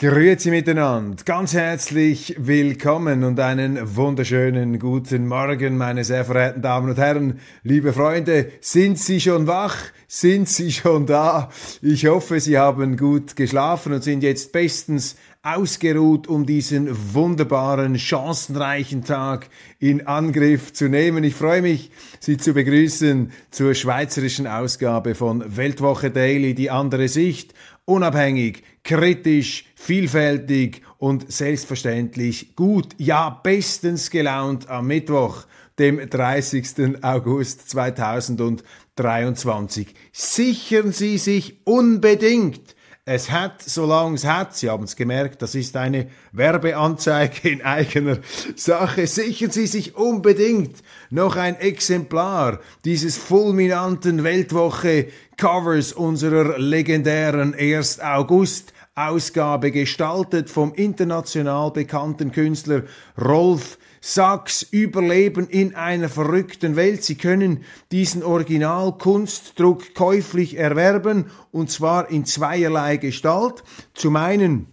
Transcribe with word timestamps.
Grüezi 0.00 0.50
miteinander, 0.50 1.24
ganz 1.24 1.54
herzlich 1.54 2.36
willkommen 2.38 3.24
und 3.24 3.40
einen 3.40 3.96
wunderschönen 3.96 4.78
guten 4.78 5.26
Morgen, 5.26 5.76
meine 5.76 6.04
sehr 6.04 6.24
verehrten 6.24 6.62
Damen 6.62 6.90
und 6.90 6.98
Herren, 6.98 7.40
liebe 7.64 7.92
Freunde. 7.92 8.52
Sind 8.60 9.00
Sie 9.00 9.20
schon 9.20 9.48
wach? 9.48 9.74
Sind 10.06 10.48
Sie 10.48 10.70
schon 10.70 11.04
da? 11.06 11.50
Ich 11.82 12.06
hoffe, 12.06 12.38
Sie 12.38 12.56
haben 12.56 12.96
gut 12.96 13.34
geschlafen 13.34 13.92
und 13.92 14.04
sind 14.04 14.22
jetzt 14.22 14.52
bestens 14.52 15.16
ausgeruht, 15.42 16.28
um 16.28 16.46
diesen 16.46 16.88
wunderbaren, 17.12 17.98
chancenreichen 17.98 19.02
Tag 19.02 19.48
in 19.80 20.06
Angriff 20.06 20.72
zu 20.72 20.88
nehmen. 20.88 21.24
Ich 21.24 21.34
freue 21.34 21.62
mich, 21.62 21.90
Sie 22.20 22.36
zu 22.36 22.52
begrüßen 22.52 23.32
zur 23.50 23.74
schweizerischen 23.74 24.46
Ausgabe 24.46 25.16
von 25.16 25.56
Weltwoche 25.56 26.12
Daily, 26.12 26.54
die 26.54 26.70
andere 26.70 27.08
Sicht, 27.08 27.52
unabhängig, 27.88 28.62
kritisch, 28.84 29.64
vielfältig 29.74 30.82
und 30.98 31.32
selbstverständlich 31.32 32.54
gut, 32.54 32.88
ja 32.98 33.30
bestens 33.30 34.10
gelaunt 34.10 34.68
am 34.68 34.88
Mittwoch, 34.88 35.46
dem 35.78 36.10
30. 36.10 37.02
August 37.02 37.70
2023. 37.70 39.94
Sichern 40.12 40.92
Sie 40.92 41.16
sich 41.16 41.62
unbedingt 41.64 42.76
es 43.08 43.30
hat, 43.30 43.62
solange 43.62 44.16
es 44.16 44.24
hat, 44.26 44.54
Sie 44.54 44.68
haben 44.68 44.84
es 44.84 44.94
gemerkt, 44.94 45.40
das 45.40 45.54
ist 45.54 45.76
eine 45.76 46.08
Werbeanzeige 46.32 47.48
in 47.48 47.62
eigener 47.62 48.18
Sache. 48.54 49.06
Sichern 49.06 49.50
Sie 49.50 49.66
sich 49.66 49.96
unbedingt 49.96 50.76
noch 51.08 51.36
ein 51.36 51.56
Exemplar 51.56 52.60
dieses 52.84 53.16
fulminanten 53.16 54.24
Weltwoche 54.24 55.08
Covers 55.38 55.92
unserer 55.92 56.58
legendären 56.58 57.54
1. 57.54 58.00
August 58.00 58.74
Ausgabe 58.94 59.70
gestaltet 59.70 60.50
vom 60.50 60.74
international 60.74 61.70
bekannten 61.70 62.32
Künstler 62.32 62.82
Rolf 63.18 63.78
Sachs 64.00 64.62
Überleben 64.62 65.48
in 65.48 65.74
einer 65.74 66.08
verrückten 66.08 66.76
Welt. 66.76 67.02
Sie 67.04 67.16
können 67.16 67.64
diesen 67.90 68.22
Originalkunstdruck 68.22 69.94
käuflich 69.94 70.56
erwerben 70.56 71.26
und 71.50 71.70
zwar 71.70 72.10
in 72.10 72.24
zweierlei 72.24 72.96
Gestalt. 72.96 73.64
Zum 73.94 74.16
einen 74.16 74.66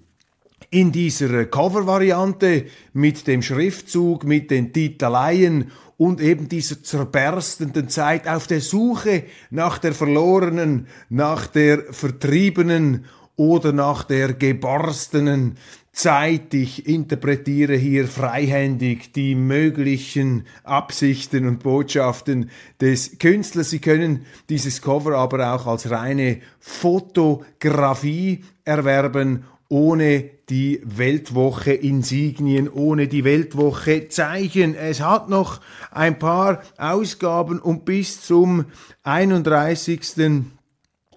in 0.69 0.91
dieser 0.91 1.45
Cover-Variante 1.45 2.65
mit 2.93 3.27
dem 3.27 3.41
Schriftzug, 3.41 4.23
mit 4.25 4.51
den 4.51 4.73
Titeleien 4.73 5.71
und 5.97 6.19
eben 6.19 6.49
dieser 6.49 6.83
zerberstenden 6.83 7.87
Zeit 7.89 8.27
auf 8.27 8.47
der 8.47 8.61
Suche 8.61 9.23
nach 9.49 9.77
der 9.77 9.93
verlorenen, 9.93 10.87
nach 11.09 11.47
der 11.47 11.93
vertriebenen 11.93 13.05
oder 13.35 13.71
nach 13.71 14.03
der 14.03 14.33
geborstenen 14.33 15.57
Zeit. 15.91 16.53
Ich 16.53 16.87
interpretiere 16.87 17.75
hier 17.75 18.07
freihändig 18.07 19.13
die 19.13 19.35
möglichen 19.35 20.45
Absichten 20.63 21.47
und 21.47 21.63
Botschaften 21.63 22.49
des 22.81 23.17
Künstlers. 23.17 23.69
Sie 23.69 23.79
können 23.79 24.25
dieses 24.49 24.81
Cover 24.81 25.17
aber 25.17 25.53
auch 25.53 25.67
als 25.67 25.89
reine 25.89 26.39
Fotografie 26.59 28.43
erwerben 28.65 29.45
ohne 29.67 30.29
die 30.49 30.81
Weltwoche 30.83 31.73
Insignien, 31.73 32.69
ohne 32.69 33.07
die 33.07 33.23
Weltwoche 33.23 34.09
Zeichen. 34.09 34.75
Es 34.75 35.01
hat 35.01 35.27
noch 35.27 35.59
ein 35.91 36.19
paar 36.19 36.61
Ausgaben 36.77 37.59
und 37.59 37.85
bis 37.85 38.21
zum 38.21 38.65
31. 39.03 40.43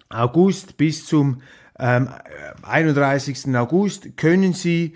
August, 0.09 0.77
bis 0.77 1.05
zum 1.05 1.41
ähm, 1.79 2.09
31. 2.63 3.55
August 3.55 4.17
können 4.17 4.53
Sie 4.53 4.93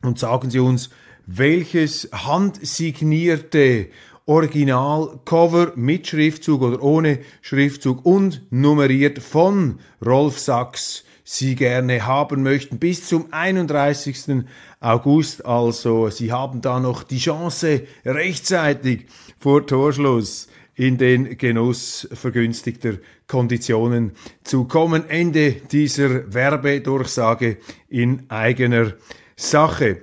und 0.02 0.18
sagen 0.18 0.50
Sie 0.50 0.58
uns, 0.58 0.90
welches 1.26 2.08
handsignierte 2.12 3.88
Originalcover 4.26 5.72
mit 5.76 6.06
Schriftzug 6.06 6.62
oder 6.62 6.82
ohne 6.82 7.18
Schriftzug 7.40 8.04
und 8.04 8.42
nummeriert 8.50 9.18
von 9.18 9.80
Rolf 10.04 10.38
Sachs 10.38 11.04
Sie 11.24 11.54
gerne 11.54 12.04
haben 12.04 12.42
möchten 12.42 12.78
bis 12.78 13.06
zum 13.06 13.32
31. 13.32 14.44
August. 14.80 15.46
Also 15.46 16.10
Sie 16.10 16.32
haben 16.32 16.60
da 16.60 16.80
noch 16.80 17.04
die 17.04 17.18
Chance 17.18 17.84
rechtzeitig 18.04 19.06
vor 19.38 19.66
Torschluss 19.66 20.48
in 20.74 20.98
den 20.98 21.38
Genuss 21.38 22.08
vergünstigter 22.12 22.98
Konditionen 23.28 24.12
zu 24.42 24.64
kommen. 24.64 25.08
Ende 25.08 25.52
dieser 25.52 26.34
Werbedurchsage 26.34 27.58
in 27.88 28.24
eigener 28.28 28.94
Sache. 29.36 30.00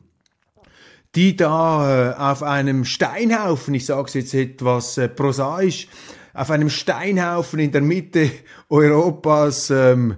die 1.15 1.37
da 1.37 2.13
äh, 2.13 2.15
auf 2.15 2.43
einem 2.43 2.85
Steinhaufen, 2.85 3.75
ich 3.75 3.87
sage 3.87 4.09
es 4.09 4.15
jetzt 4.15 4.35
etwas 4.35 4.99
äh, 4.99 5.09
prosaisch, 5.09 5.89
auf 6.33 6.51
einem 6.51 6.71
Steinhaufen 6.71 7.59
in 7.59 7.73
der 7.73 7.81
Mitte 7.81 8.31
Europas 8.69 9.71
ähm, 9.71 10.17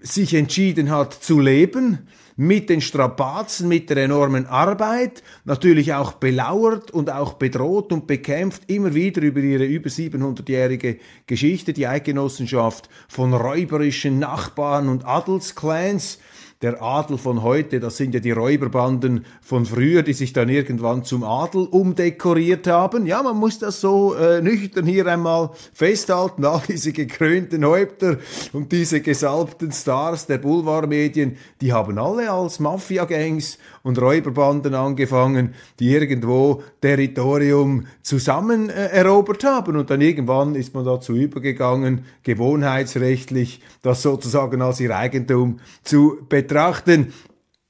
sich 0.00 0.34
entschieden 0.34 0.90
hat 0.90 1.14
zu 1.14 1.40
leben, 1.40 2.06
mit 2.36 2.68
den 2.68 2.82
Strapazen, 2.82 3.66
mit 3.66 3.88
der 3.88 3.96
enormen 3.96 4.46
Arbeit, 4.46 5.22
natürlich 5.46 5.94
auch 5.94 6.12
belauert 6.12 6.90
und 6.90 7.10
auch 7.10 7.34
bedroht 7.34 7.92
und 7.92 8.06
bekämpft, 8.06 8.70
immer 8.70 8.94
wieder 8.94 9.22
über 9.22 9.40
ihre 9.40 9.64
über 9.64 9.88
700-jährige 9.88 10.98
Geschichte, 11.26 11.72
die 11.72 11.86
Eidgenossenschaft 11.86 12.90
von 13.08 13.32
räuberischen 13.32 14.18
Nachbarn 14.18 14.90
und 14.90 15.06
Adelsclans, 15.06 16.18
der 16.62 16.80
Adel 16.80 17.18
von 17.18 17.42
heute, 17.42 17.80
das 17.80 17.98
sind 17.98 18.14
ja 18.14 18.20
die 18.20 18.30
Räuberbanden 18.30 19.26
von 19.42 19.66
früher, 19.66 20.02
die 20.02 20.14
sich 20.14 20.32
dann 20.32 20.48
irgendwann 20.48 21.04
zum 21.04 21.22
Adel 21.22 21.66
umdekoriert 21.66 22.66
haben. 22.66 23.06
Ja, 23.06 23.22
man 23.22 23.36
muss 23.36 23.58
das 23.58 23.80
so 23.80 24.14
äh, 24.14 24.40
nüchtern 24.40 24.86
hier 24.86 25.06
einmal 25.06 25.50
festhalten, 25.74 26.46
all 26.46 26.62
diese 26.66 26.92
gekrönten 26.92 27.64
Häupter 27.64 28.18
und 28.54 28.72
diese 28.72 29.02
gesalbten 29.02 29.70
Stars 29.70 30.26
der 30.26 30.38
Boulevardmedien, 30.38 31.36
die 31.60 31.72
haben 31.74 31.98
alle 31.98 32.30
als 32.30 32.58
Mafia-Gangs 32.58 33.58
und 33.86 34.02
Räuberbanden 34.02 34.74
angefangen, 34.74 35.54
die 35.78 35.92
irgendwo 35.92 36.64
Territorium 36.80 37.86
zusammen 38.02 38.68
äh, 38.68 38.88
erobert 38.88 39.44
haben. 39.44 39.76
Und 39.76 39.90
dann 39.90 40.00
irgendwann 40.00 40.56
ist 40.56 40.74
man 40.74 40.84
dazu 40.84 41.14
übergegangen, 41.14 42.04
gewohnheitsrechtlich 42.24 43.60
das 43.82 44.02
sozusagen 44.02 44.60
als 44.60 44.80
ihr 44.80 44.94
Eigentum 44.94 45.60
zu 45.84 46.18
betrachten 46.28 47.12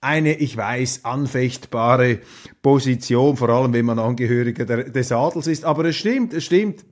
eine, 0.00 0.38
ich 0.38 0.56
weiß, 0.56 1.04
anfechtbare 1.04 2.20
Position, 2.62 3.36
vor 3.36 3.50
allem 3.50 3.74
wenn 3.74 3.84
man 3.84 3.98
Angehöriger 3.98 4.64
des 4.64 5.12
Adels 5.12 5.48
ist. 5.48 5.66
Aber 5.66 5.84
es 5.84 5.96
stimmt, 5.96 6.32
es 6.32 6.44
stimmt 6.44 6.84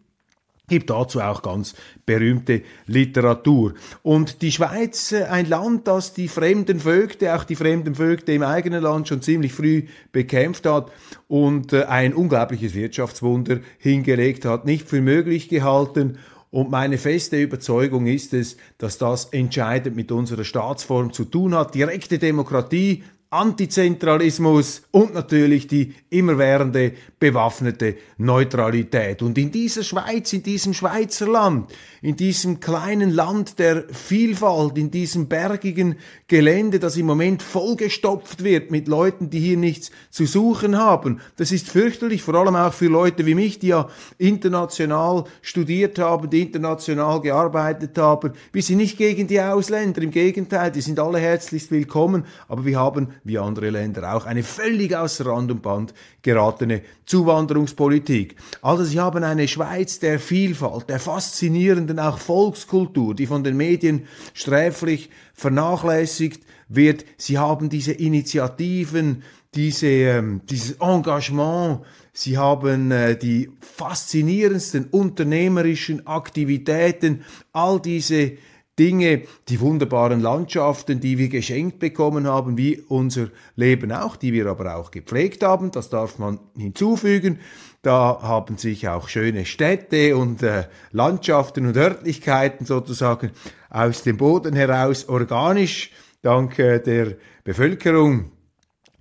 gibt 0.69 0.91
dazu 0.91 1.21
auch 1.21 1.43
ganz 1.43 1.75
berühmte 2.07 2.63
Literatur. 2.87 3.75
Und 4.03 4.41
die 4.43 4.53
Schweiz, 4.53 5.13
äh, 5.13 5.25
ein 5.25 5.47
Land, 5.47 5.87
das 5.87 6.15
die 6.15 6.29
fremden 6.29 6.81
Vögte, 6.81 7.35
auch 7.35 7.45
die 7.45 7.57
fremden 7.57 7.95
Vögte 7.95 8.33
im 8.33 8.43
eigenen 8.43 8.83
Land 8.83 9.09
schon 9.09 9.23
ziemlich 9.23 9.53
früh 9.53 9.85
bekämpft 10.13 10.67
hat 10.67 10.91
und 11.29 11.73
äh, 11.73 11.85
ein 11.85 12.15
unglaubliches 12.15 12.75
Wirtschaftswunder 12.75 13.61
hingelegt 13.79 14.45
hat, 14.45 14.65
nicht 14.65 14.89
für 14.89 15.03
möglich 15.03 15.49
gehalten. 15.49 16.19
Und 16.51 16.71
meine 16.71 16.99
feste 16.99 17.37
Überzeugung 17.37 18.07
ist 18.07 18.33
es, 18.33 18.57
dass 18.79 18.97
das 18.97 19.25
entscheidend 19.27 19.97
mit 19.97 20.13
unserer 20.13 20.45
Staatsform 20.45 21.13
zu 21.13 21.25
tun 21.25 21.53
hat. 21.53 21.75
Direkte 21.75 22.19
Demokratie, 22.21 23.03
Antizentralismus 23.35 24.83
und 24.93 25.13
natürlich 25.13 25.67
die 25.67 25.95
immerwährende 26.09 26.93
bewaffnete 27.19 27.97
Neutralität. 28.17 29.23
Und 29.23 29.37
in 29.39 29.51
dieser 29.51 29.83
Schweiz, 29.83 30.33
in 30.33 30.45
diesem 30.45 30.73
Schweizer 30.73 31.27
Land, 31.27 31.73
in 32.01 32.17
diesem 32.17 32.61
kleinen 32.61 33.11
Land 33.11 33.59
der 33.59 33.85
Vielfalt, 33.93 34.79
in 34.79 34.91
diesem 34.93 35.27
bergigen 35.27 35.97
Gelände, 36.29 36.79
das 36.79 36.97
im 36.97 37.07
Moment 37.07 37.43
vollgestopft 37.43 38.45
wird 38.45 38.71
mit 38.71 38.87
Leuten, 38.87 39.31
die 39.31 39.41
hier 39.41 39.57
nichts 39.57 39.91
zu 40.11 40.27
suchen 40.27 40.79
haben, 40.79 41.21
das 41.37 41.51
ist 41.51 41.69
fürchterlich, 41.69 42.23
vor 42.23 42.35
allem 42.35 42.55
auch 42.55 42.73
für 42.73 42.89
Leute 42.89 43.27
wie 43.27 43.35
mich, 43.35 43.59
die 43.59 43.69
ja 43.69 43.89
international 44.19 45.25
studiert 45.43 45.99
haben, 45.99 46.31
die 46.31 46.43
international 46.43 47.21
gearbeitet 47.21 47.99
haben. 47.99 48.33
Wir 48.53 48.63
sind 48.63 48.77
nicht 48.77 48.97
gegen 48.97 49.27
die 49.27 49.41
Ausländer, 49.41 50.03
im 50.03 50.13
Gegenteil, 50.13 50.71
die 50.71 50.83
sind 50.83 51.01
alle 51.01 51.19
herzlichst 51.19 51.73
willkommen, 51.73 52.27
aber 52.47 52.65
wir 52.65 52.79
haben 52.79 53.09
wie 53.25 53.39
andere 53.39 53.71
Länder 53.71 54.15
auch, 54.15 54.27
eine 54.27 54.43
völlig 54.43 54.95
außer 54.95 55.27
Rand 55.27 55.51
und 55.51 55.63
Band 55.63 55.95
geratene 56.23 56.83
Zuwanderungspolitik. 57.07 58.37
Also 58.63 58.85
sie 58.85 59.01
haben 59.01 59.25
eine 59.25 59.49
Schweiz 59.49 59.99
der 59.99 60.21
Vielfalt, 60.21 60.89
der 60.89 61.01
faszinierenden 61.01 61.99
auch 61.99 62.19
Volkskultur, 62.19 63.15
die 63.15 63.27
von 63.27 63.43
den 63.43 63.57
Medien 63.57 64.07
sträflich 64.35 65.11
vernachlässigt 65.33 66.45
wird. 66.69 67.05
Sie 67.17 67.39
haben 67.39 67.71
diese 67.71 67.93
Initiativen, 67.93 69.23
diese, 69.55 69.87
ähm, 69.87 70.41
dieses 70.49 70.77
Engagement, 70.81 71.81
sie 72.13 72.37
haben 72.37 72.91
äh, 72.91 73.17
die 73.17 73.51
faszinierendsten 73.61 74.87
unternehmerischen 74.91 76.07
Aktivitäten, 76.07 77.25
all 77.53 77.81
diese 77.81 78.33
Dinge, 78.79 79.23
die 79.49 79.61
wunderbaren 79.61 80.21
Landschaften, 80.21 81.01
die 81.01 81.17
wir 81.19 81.29
geschenkt 81.29 81.79
bekommen 81.79 82.27
haben, 82.27 82.57
wie 82.57 82.81
unser 82.89 83.29
Leben 83.55 83.93
auch, 83.93 84.17
die 84.17 84.33
wir 84.33 84.47
aber 84.47 84.77
auch 84.77 84.91
gepflegt 84.91 85.43
haben, 85.43 85.71
das 85.71 85.91
darf 85.91 86.19
man 86.19 86.41
hinzufügen. 86.57 87.39
Da 87.83 88.19
haben 88.23 88.57
sich 88.57 88.89
auch 88.89 89.09
schöne 89.09 89.45
Städte 89.45 90.17
und 90.17 90.43
äh, 90.43 90.65
Landschaften 90.91 91.67
und 91.67 91.77
Örtlichkeiten 91.77 92.67
sozusagen 92.67 93.31
aus 93.71 94.03
dem 94.03 94.17
Boden 94.17 94.57
heraus 94.57 95.09
organisch, 95.09 95.91
dank 96.23 96.59
äh, 96.59 96.81
der 96.81 97.17
Bevölkerung, 97.45 98.33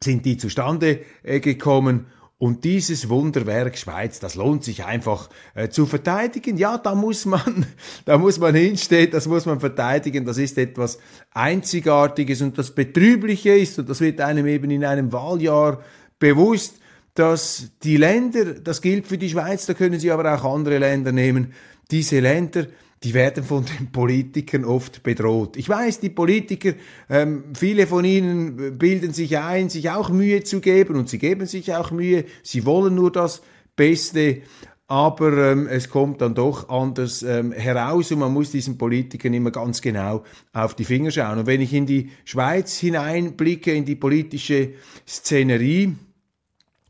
sind 0.04 0.26
die 0.26 0.38
zustande 0.38 1.00
äh, 1.24 1.40
gekommen 1.40 2.08
und 2.44 2.66
dieses 2.66 3.08
Wunderwerk 3.08 3.78
Schweiz, 3.78 4.20
das 4.20 4.36
lohnt 4.36 4.66
sich 4.66 4.84
einfach 4.84 5.30
äh, 5.56 5.70
zu 5.70 5.86
verteidigen. 5.86 6.58
Ja, 6.58 6.78
da 6.78 6.94
muss 6.94 7.24
man, 7.24 7.66
da 8.06 8.18
muss 8.18 8.38
man 8.38 8.54
hinstehen, 8.54 9.12
das 9.12 9.30
muss 9.30 9.46
man 9.46 9.62
verteidigen. 9.62 10.26
Das 10.26 10.38
ist 10.38 10.58
etwas 10.58 11.00
Einzigartiges 11.32 12.42
und 12.42 12.58
das 12.58 12.72
Betrübliche 12.72 13.56
ist, 13.56 13.80
und 13.80 13.88
das 13.88 14.02
wird 14.02 14.20
einem 14.20 14.46
eben 14.46 14.70
in 14.72 14.84
einem 14.84 15.14
Wahljahr 15.14 15.80
bewusst, 16.20 16.80
dass 17.14 17.70
die 17.82 17.96
Länder, 17.96 18.56
das 18.56 18.82
gilt 18.82 19.08
für 19.08 19.18
die 19.18 19.30
Schweiz, 19.30 19.66
da 19.66 19.74
können 19.74 20.02
Sie 20.02 20.12
aber 20.12 20.36
auch 20.36 20.44
andere 20.44 20.80
Länder 20.80 21.14
nehmen, 21.14 21.54
diese 21.92 22.20
Länder, 22.20 22.66
die 23.04 23.14
werden 23.14 23.44
von 23.44 23.66
den 23.66 23.92
Politikern 23.92 24.64
oft 24.64 25.04
bedroht. 25.04 25.58
Ich 25.58 25.68
weiß, 25.68 26.00
die 26.00 26.10
Politiker, 26.10 26.74
ähm, 27.10 27.44
viele 27.54 27.86
von 27.86 28.06
ihnen 28.06 28.78
bilden 28.78 29.12
sich 29.12 29.38
ein, 29.38 29.70
sich 29.70 29.90
auch 29.90 30.10
Mühe 30.10 30.44
zu 30.44 30.62
geben 30.62 30.96
und 30.96 31.10
sie 31.10 31.20
geben 31.20 31.46
sich 31.46 31.74
auch 31.74 31.92
Mühe, 31.92 32.26
sie 32.44 32.66
wollen 32.66 32.96
nur 32.96 33.12
das 33.12 33.42
Beste, 33.76 34.42
aber 34.88 35.52
ähm, 35.52 35.68
es 35.68 35.90
kommt 35.90 36.22
dann 36.22 36.36
doch 36.36 36.70
anders 36.70 37.24
ähm, 37.24 37.52
heraus 37.52 38.12
und 38.12 38.20
man 38.20 38.32
muss 38.32 38.52
diesen 38.52 38.78
Politikern 38.78 39.34
immer 39.34 39.52
ganz 39.52 39.82
genau 39.82 40.24
auf 40.54 40.76
die 40.76 40.86
Finger 40.86 41.12
schauen. 41.12 41.40
Und 41.40 41.48
wenn 41.48 41.62
ich 41.62 41.74
in 41.74 41.86
die 41.86 42.12
Schweiz 42.26 42.78
hineinblicke, 42.78 43.74
in 43.74 43.86
die 43.86 43.96
politische 43.96 44.74
Szenerie, 45.08 45.96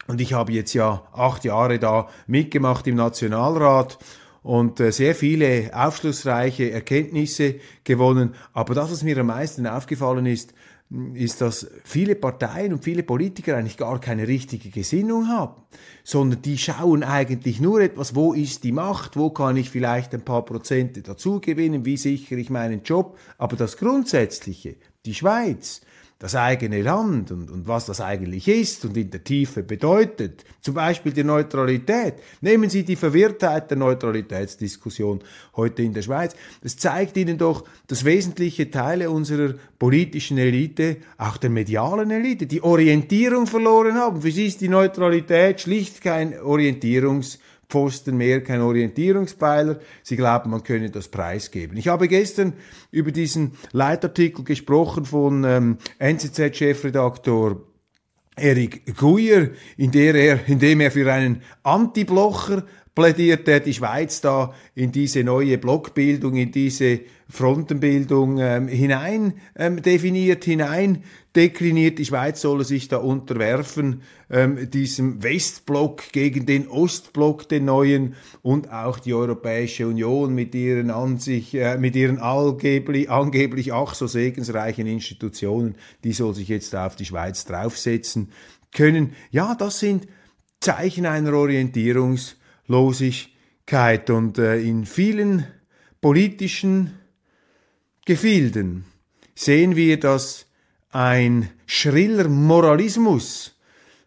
und 0.08 0.20
ich 0.20 0.34
habe 0.34 0.52
jetzt 0.52 0.74
ja 0.74 1.08
acht 1.14 1.46
Jahre 1.46 1.80
da 1.80 2.10
mitgemacht 2.28 2.88
im 2.88 2.96
Nationalrat, 2.96 3.98
und 4.44 4.80
äh, 4.80 4.92
sehr 4.92 5.16
viele 5.16 5.72
aufschlussreiche 5.74 6.72
Erkenntnisse 6.72 7.56
gewonnen. 7.84 8.36
Aber 8.54 8.76
das, 8.76 8.92
was 8.92 9.04
mir 9.04 9.18
am 9.18 9.28
meisten 9.28 9.66
aufgefallen 9.66 10.26
ist, 10.26 10.54
ist, 11.16 11.42
dass 11.42 11.68
viele 11.84 12.14
Parteien 12.14 12.74
und 12.74 12.84
viele 12.84 13.02
Politiker 13.02 13.58
eigentlich 13.58 13.78
gar 13.78 14.00
keine 14.00 14.28
richtige 14.28 14.70
Gesinnung 14.70 15.28
haben, 15.28 15.64
sondern 16.04 16.42
die 16.44 16.58
schauen 16.58 17.04
eigentlich 17.04 17.60
nur 17.60 17.82
etwas, 17.82 18.14
wo 18.14 18.34
ist 18.34 18.64
die 18.64 18.74
Macht, 18.74 19.18
wo 19.18 19.32
kann 19.32 19.58
ich 19.58 19.72
vielleicht 19.72 20.14
ein 20.14 20.22
paar 20.22 20.46
Prozente 20.46 21.02
dazu 21.02 21.40
gewinnen, 21.40 21.86
wie 21.86 21.98
sichere 21.98 22.40
ich 22.40 22.52
meinen 22.52 22.84
Job, 22.84 23.18
aber 23.40 23.56
das 23.56 23.78
Grundsätzliche, 23.78 24.76
die 25.06 25.16
Schweiz, 25.16 25.82
das 26.20 26.36
eigene 26.36 26.82
Land 26.82 27.32
und, 27.32 27.52
und 27.52 27.68
was 27.68 27.86
das 27.86 28.00
eigentlich 28.00 28.48
ist 28.48 28.86
und 28.86 28.96
in 28.96 29.10
der 29.10 29.24
Tiefe 29.24 29.64
bedeutet. 29.64 30.46
Zum 30.62 30.76
Beispiel 30.76 31.12
die 31.12 31.24
Neutralität. 31.24 32.16
Nehmen 32.42 32.70
Sie 32.70 32.84
die 32.84 32.96
Verwirrtheit 32.96 33.70
der 33.70 33.78
Neutralitätsdiskussion 33.78 35.22
heute 35.56 35.84
in 35.84 35.94
der 35.94 36.02
Schweiz. 36.02 36.36
Das 36.62 36.78
zeigt 36.78 37.18
Ihnen 37.18 37.38
doch, 37.38 37.66
dass 37.88 38.06
wesentliche 38.06 38.72
Teile 38.72 39.12
unserer 39.12 39.56
politischen 39.78 40.38
Elite, 40.38 40.98
auch 41.18 41.38
der 41.38 41.50
medialen 41.50 42.10
Elite, 42.12 42.46
die 42.46 42.64
Orientierung 42.64 43.48
verloren 43.48 43.96
haben. 43.96 44.22
Für 44.22 44.32
sie 44.32 44.48
ist 44.48 44.62
die 44.62 44.70
Neutralität 44.70 45.62
schlicht 45.62 46.02
kein 46.02 46.34
Orientierungs- 46.36 47.40
Pfosten 47.70 48.18
mehr, 48.18 48.44
kein 48.44 48.62
Orientierungspfeiler. 48.62 49.80
Sie 50.04 50.16
glauben, 50.16 50.52
man 50.52 50.64
könne 50.64 50.90
das 50.90 51.08
preisgeben. 51.08 51.78
Ich 51.78 51.88
habe 51.88 52.08
gestern 52.08 52.54
über 52.92 53.12
diesen 53.12 53.54
Leitartikel 53.72 54.44
gesprochen 54.44 55.06
von 55.06 55.44
ähm, 55.44 55.78
NZZ-Chefredaktor 56.00 57.62
Erik 58.36 58.98
Guyer, 58.98 59.50
in, 59.78 59.92
der 59.92 60.16
er, 60.16 60.48
in 60.48 60.60
dem 60.60 60.80
er 60.82 60.92
für 60.92 61.12
einen 61.12 61.42
Anti-Blocher 61.62 62.64
plädiert, 62.96 63.48
der 63.48 63.60
die 63.60 63.74
Schweiz 63.74 64.22
da 64.22 64.54
in 64.76 64.92
diese 64.92 65.24
neue 65.24 65.58
Blockbildung, 65.58 66.36
in 66.36 66.52
diese 66.52 67.02
Frontenbildung 67.28 68.38
ähm, 68.40 68.68
hinein 68.68 69.34
ähm, 69.56 69.82
definiert, 69.82 70.44
hinein 70.44 71.04
dekliniert. 71.36 71.98
Die 71.98 72.06
Schweiz 72.06 72.42
solle 72.42 72.64
sich 72.64 72.90
da 72.90 72.98
unterwerfen, 72.98 74.04
ähm, 74.30 74.70
diesem 74.70 75.24
Westblock 75.24 76.12
gegen 76.12 76.46
den 76.46 76.68
Ostblock, 76.68 77.50
den 77.50 77.66
neuen, 77.66 78.14
und 78.44 78.72
auch 78.72 79.00
die 79.00 79.16
Europäische 79.16 79.88
Union 79.88 80.36
mit 80.36 80.54
ihren 80.54 80.92
an 80.92 81.18
sich, 81.18 81.56
äh, 81.56 81.78
mit 81.80 81.96
ihren 81.96 82.20
angeblich, 82.20 83.10
angeblich 83.10 83.74
ach 83.74 83.96
so 83.96 84.06
segensreichen 84.06 84.86
Institutionen, 84.86 85.76
die 86.04 86.14
soll 86.14 86.36
sich 86.36 86.50
jetzt 86.50 86.76
auf 86.76 86.96
die 86.96 87.06
Schweiz 87.06 87.46
draufsetzen 87.46 88.30
können. 88.72 89.14
Ja, 89.32 89.56
das 89.56 89.80
sind 89.80 90.08
Zeichen 90.60 91.08
einer 91.08 91.34
Orientierungslosigkeit 92.68 94.10
und 94.10 94.38
äh, 94.38 94.60
in 94.62 94.86
vielen 94.86 95.46
politischen 96.02 96.98
Gefilden 98.06 98.86
sehen 99.36 99.76
wir, 99.76 100.00
dass 100.00 100.46
ein 100.92 101.50
schriller 101.66 102.28
Moralismus, 102.28 103.58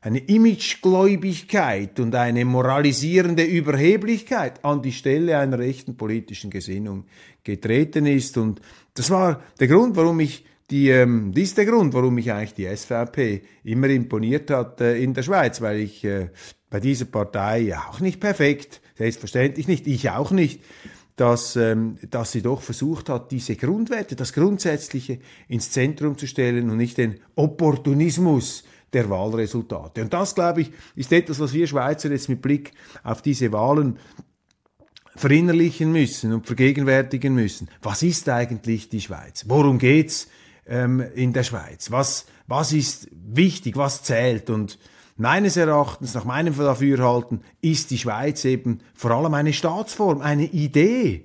eine 0.01 0.19
Imagegläubigkeit 0.19 1.99
und 1.99 2.15
eine 2.15 2.45
moralisierende 2.45 3.43
Überheblichkeit 3.43 4.65
an 4.65 4.81
die 4.81 4.93
Stelle 4.93 5.37
einer 5.39 5.59
echten 5.59 5.97
politischen 5.97 6.51
Gesinnung 6.51 7.07
getreten 7.43 8.07
ist. 8.07 8.37
Und 8.37 8.61
das 8.95 9.11
war 9.11 9.43
der 9.59 9.67
Grund, 9.67 9.97
warum 9.97 10.21
ich 10.21 10.45
die, 10.70 10.90
ähm, 10.90 11.32
das 11.32 11.44
ist 11.44 11.58
der 11.58 11.66
Grund, 11.66 11.94
warum 11.94 12.14
mich 12.14 12.32
eigentlich 12.32 12.54
die 12.54 12.76
SVP 12.76 13.42
immer 13.64 13.88
imponiert 13.88 14.50
hat 14.50 14.80
äh, 14.80 14.99
in 14.99 15.14
der 15.14 15.23
Schweiz, 15.23 15.61
weil 15.61 15.78
ich 15.78 16.04
äh, 16.04 16.30
bei 16.70 16.80
dieser 16.80 17.04
Partei 17.04 17.76
auch 17.76 18.00
nicht 18.00 18.20
perfekt, 18.20 18.80
selbstverständlich 18.96 19.68
nicht, 19.68 19.87
ich 19.87 20.11
auch 20.11 20.32
nicht, 20.32 20.61
dass, 21.14 21.56
ähm, 21.56 21.99
dass 22.11 22.32
sie 22.32 22.42
doch 22.42 22.61
versucht 22.61 23.08
hat, 23.08 23.30
diese 23.30 23.56
Grundwerte, 23.56 24.16
das 24.16 24.32
Grundsätzliche 24.32 25.18
ins 25.49 25.70
Zentrum 25.70 26.18
zu 26.18 26.26
stellen 26.26 26.68
und 26.68 26.76
nicht 26.76 26.99
den 26.99 27.20
Opportunismus 27.37 28.64
der 28.92 29.08
Wahlresultate. 29.08 30.02
Und 30.02 30.12
das, 30.12 30.35
glaube 30.35 30.62
ich, 30.62 30.73
ist 30.94 31.12
etwas, 31.12 31.40
was 31.40 31.52
wir 31.52 31.66
Schweizer 31.66 32.11
jetzt 32.11 32.28
mit 32.28 32.42
Blick 32.42 32.73
auf 33.02 33.23
diese 33.23 33.52
Wahlen 33.52 33.99
verinnerlichen 35.16 35.92
müssen 35.92 36.32
und 36.32 36.46
vergegenwärtigen 36.46 37.35
müssen. 37.35 37.68
Was 37.82 38.02
ist 38.02 38.28
eigentlich 38.28 38.90
die 38.90 39.00
Schweiz? 39.00 39.44
Worum 39.49 39.78
geht's 39.78 40.28
ähm, 40.68 41.00
in 41.14 41.32
der 41.32 41.42
Schweiz? 41.42 41.90
Was, 41.90 42.26
was 42.46 42.73
ist 42.73 43.08
wichtig? 43.12 43.76
Was 43.76 44.02
zählt? 44.02 44.50
Und 44.50 44.78
meines 45.16 45.56
Erachtens, 45.56 46.14
nach 46.14 46.25
meinem 46.25 46.56
Dafürhalten, 46.56 47.42
ist 47.61 47.90
die 47.90 47.99
Schweiz 47.99 48.44
eben 48.44 48.80
vor 48.94 49.11
allem 49.11 49.35
eine 49.35 49.52
Staatsform, 49.52 50.20
eine 50.20 50.44
Idee, 50.44 51.25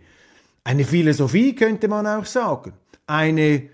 eine 0.64 0.86
Philosophie 0.86 1.56
könnte 1.56 1.88
man 1.88 2.06
auch 2.06 2.26
sagen, 2.26 2.74
eine 3.08 3.70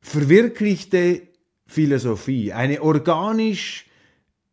verwirklichte 0.00 1.22
Philosophie, 1.66 2.52
eine 2.52 2.80
organisch 2.82 3.86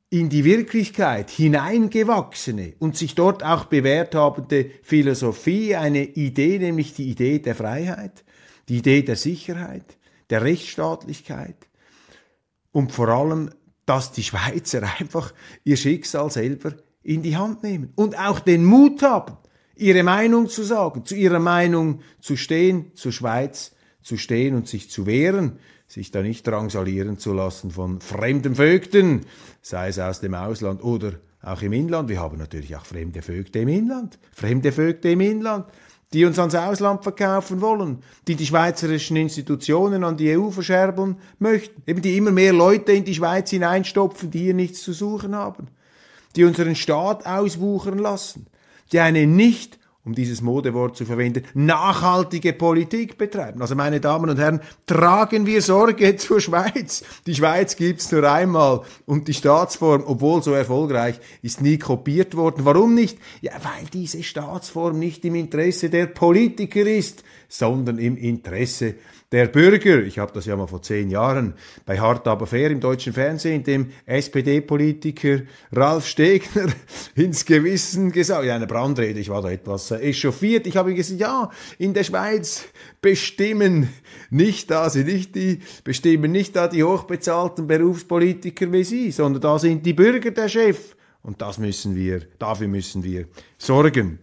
in 0.10 0.30
die 0.30 0.44
Wirklichkeit 0.44 1.30
hineingewachsene 1.30 2.74
und 2.80 2.98
sich 2.98 3.16
dort 3.16 3.44
auch 3.44 3.66
bewährt 3.66 4.16
habende 4.16 4.70
Philosophie, 4.84 5.76
eine 5.76 6.04
Idee, 6.04 6.60
nämlich 6.60 6.94
die 6.94 7.10
Idee 7.10 7.40
der 7.40 7.56
Freiheit, 7.56 8.24
die 8.70 8.78
Idee 8.78 9.02
der 9.02 9.16
Sicherheit, 9.16 9.98
der 10.30 10.44
Rechtsstaatlichkeit 10.44 11.56
und 12.72 12.92
vor 12.92 13.10
allem, 13.10 13.52
dass 13.86 14.12
die 14.12 14.24
Schweizer 14.24 14.84
einfach 15.00 15.34
ihr 15.64 15.78
Schicksal 15.78 16.32
selber 16.32 16.74
in 17.04 17.24
die 17.24 17.38
Hand 17.38 17.64
nehmen 17.64 17.92
und 17.96 18.18
auch 18.18 18.40
den 18.40 18.64
Mut 18.64 19.02
haben, 19.02 19.38
ihre 19.76 20.04
Meinung 20.04 20.48
zu 20.48 20.64
sagen, 20.64 21.06
zu 21.06 21.16
ihrer 21.16 21.40
Meinung 21.40 22.02
zu 22.20 22.38
stehen, 22.38 22.92
zur 22.96 23.12
Schweiz 23.12 23.76
zu 24.04 24.18
stehen 24.18 24.56
und 24.56 24.68
sich 24.68 24.90
zu 24.90 25.06
wehren 25.06 25.60
sich 25.92 26.12
da 26.12 26.22
nicht 26.22 26.48
drangsalieren 26.48 27.18
zu 27.18 27.34
lassen 27.34 27.72
von 27.72 28.00
fremden 28.00 28.56
Vögten, 28.56 29.26
sei 29.62 29.90
es 29.90 30.00
aus 30.00 30.22
dem 30.22 30.34
Ausland 30.34 30.84
oder 30.84 31.14
auch 31.42 31.62
im 31.62 31.74
Inland. 31.74 32.08
Wir 32.08 32.22
haben 32.22 32.38
natürlich 32.38 32.76
auch 32.76 32.86
fremde 32.86 33.22
Vögte 33.22 33.60
im 33.60 33.68
Inland, 33.68 34.18
fremde 34.32 34.72
Vögte 34.72 35.10
im 35.10 35.20
Inland, 35.20 35.66
die 36.14 36.26
uns 36.26 36.38
ans 36.40 36.56
Ausland 36.56 37.04
verkaufen 37.04 37.62
wollen, 37.62 38.04
die 38.28 38.36
die 38.36 38.46
schweizerischen 38.46 39.16
Institutionen 39.16 40.04
an 40.04 40.18
die 40.18 40.38
EU 40.38 40.50
verscherbeln 40.50 41.18
möchten, 41.40 41.82
eben 41.88 42.02
die 42.02 42.18
immer 42.18 42.32
mehr 42.32 42.54
Leute 42.54 42.92
in 42.92 43.06
die 43.06 43.16
Schweiz 43.16 43.50
hineinstopfen, 43.50 44.30
die 44.30 44.40
hier 44.40 44.54
nichts 44.54 44.82
zu 44.82 44.92
suchen 44.92 45.36
haben, 45.36 45.68
die 46.36 46.44
unseren 46.44 46.76
Staat 46.76 47.26
auswuchern 47.26 47.98
lassen, 47.98 48.48
die 48.92 49.00
eine 49.00 49.26
nicht 49.26 49.80
um 50.04 50.16
dieses 50.16 50.42
Modewort 50.42 50.98
zu 50.98 51.06
verwenden, 51.06 51.44
nachhaltige 51.54 52.54
Politik 52.54 53.18
betreiben. 53.18 53.62
Also 53.62 53.76
meine 53.76 54.00
Damen 54.00 54.30
und 54.30 54.40
Herren, 54.40 54.62
tragen 54.88 55.46
wir 55.46 55.62
Sorge 55.62 56.16
zur 56.18 56.42
Schweiz. 56.42 57.04
Die 57.28 57.36
Schweiz 57.36 57.76
gibt's 57.76 58.12
nur 58.12 58.30
einmal 58.30 58.82
und 59.06 59.28
die 59.28 59.34
Staatsform, 59.34 60.04
obwohl 60.06 60.42
so 60.42 60.54
erfolgreich, 60.54 61.20
ist 61.42 61.62
nie 61.62 61.78
kopiert 61.78 62.36
worden. 62.36 62.66
Warum 62.66 62.96
nicht? 62.96 63.20
Ja, 63.42 63.54
weil 63.62 63.88
diese 63.94 64.24
Staatsform 64.24 64.98
nicht 64.98 65.24
im 65.26 65.36
Interesse 65.36 65.90
der 65.90 66.08
Politiker 66.08 66.86
ist, 66.86 67.24
sondern 67.48 68.00
im 68.00 68.18
Interesse 68.18 68.96
der 69.32 69.48
Bürger. 69.48 70.04
Ich 70.04 70.20
habe 70.20 70.34
das 70.34 70.46
ja 70.46 70.56
mal 70.56 70.68
vor 70.68 70.82
zehn 70.82 71.10
Jahren 71.10 71.54
bei 71.86 72.00
Hart 72.00 72.28
aber 72.28 72.48
fair 72.48 72.70
im 72.70 72.82
deutschen 72.82 73.14
Fernsehen 73.14 73.64
dem 73.64 73.92
SPD-Politiker 74.06 75.42
Ralf 75.72 76.08
Stegner 76.08 76.68
ins 77.16 77.46
Gewissen 77.46 78.12
gesagt. 78.12 78.46
Ja, 78.46 78.56
eine 78.56 78.68
Brandrede, 78.68 79.20
ich 79.20 79.30
war 79.30 79.42
da 79.42 79.50
etwas 79.50 79.91
äh, 79.92 80.10
echauffiert. 80.10 80.68
Ich 80.68 80.78
habe 80.78 80.94
gesagt, 80.94 81.20
ja, 81.20 81.50
in 81.78 81.94
der 81.94 82.04
Schweiz 82.04 82.66
bestimmen 83.02 83.90
nicht 84.30 84.72
da 84.72 84.90
sind 84.90 85.08
nicht 85.08 85.36
die, 85.36 85.60
bestimmen 85.84 86.32
nicht 86.32 86.56
da 86.56 86.68
die 86.68 86.84
hochbezahlten 86.84 87.68
Berufspolitiker 87.68 88.72
wie 88.72 88.84
Sie, 88.84 89.12
sondern 89.12 89.42
da 89.42 89.60
sind 89.60 89.86
die 89.86 89.94
Bürger 89.94 90.32
der 90.32 90.50
Chef. 90.50 90.96
Und 91.22 91.42
das 91.42 91.58
müssen 91.58 91.96
wir, 91.96 92.22
dafür 92.40 92.68
müssen 92.68 93.04
wir 93.04 93.28
sorgen. 93.58 94.20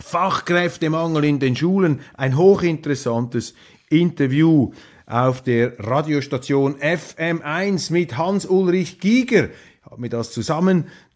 Fachkräftemangel 0.00 1.24
in 1.24 1.38
den 1.38 1.54
Schulen, 1.54 2.00
ein 2.14 2.36
hochinteressantes 2.36 3.54
Interview 3.88 4.72
auf 5.06 5.42
der 5.42 5.78
Radiostation 5.78 6.76
FM1 6.76 7.92
mit 7.92 8.16
Hans-Ulrich 8.16 8.98
Giger. 8.98 9.50
Ich 9.50 9.90
habe 9.90 10.00
mir 10.00 10.08
das 10.08 10.32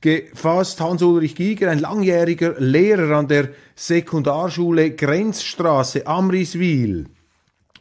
zusammengefasst. 0.07 0.81
Hans-Ulrich 0.81 1.35
Giger, 1.35 1.71
ein 1.71 1.81
langjähriger 1.81 2.55
Lehrer 2.59 3.17
an 3.17 3.29
der 3.29 3.51
Sekundarschule 3.75 4.93
Grenzstraße 4.93 6.07
Amriswil, 6.07 7.07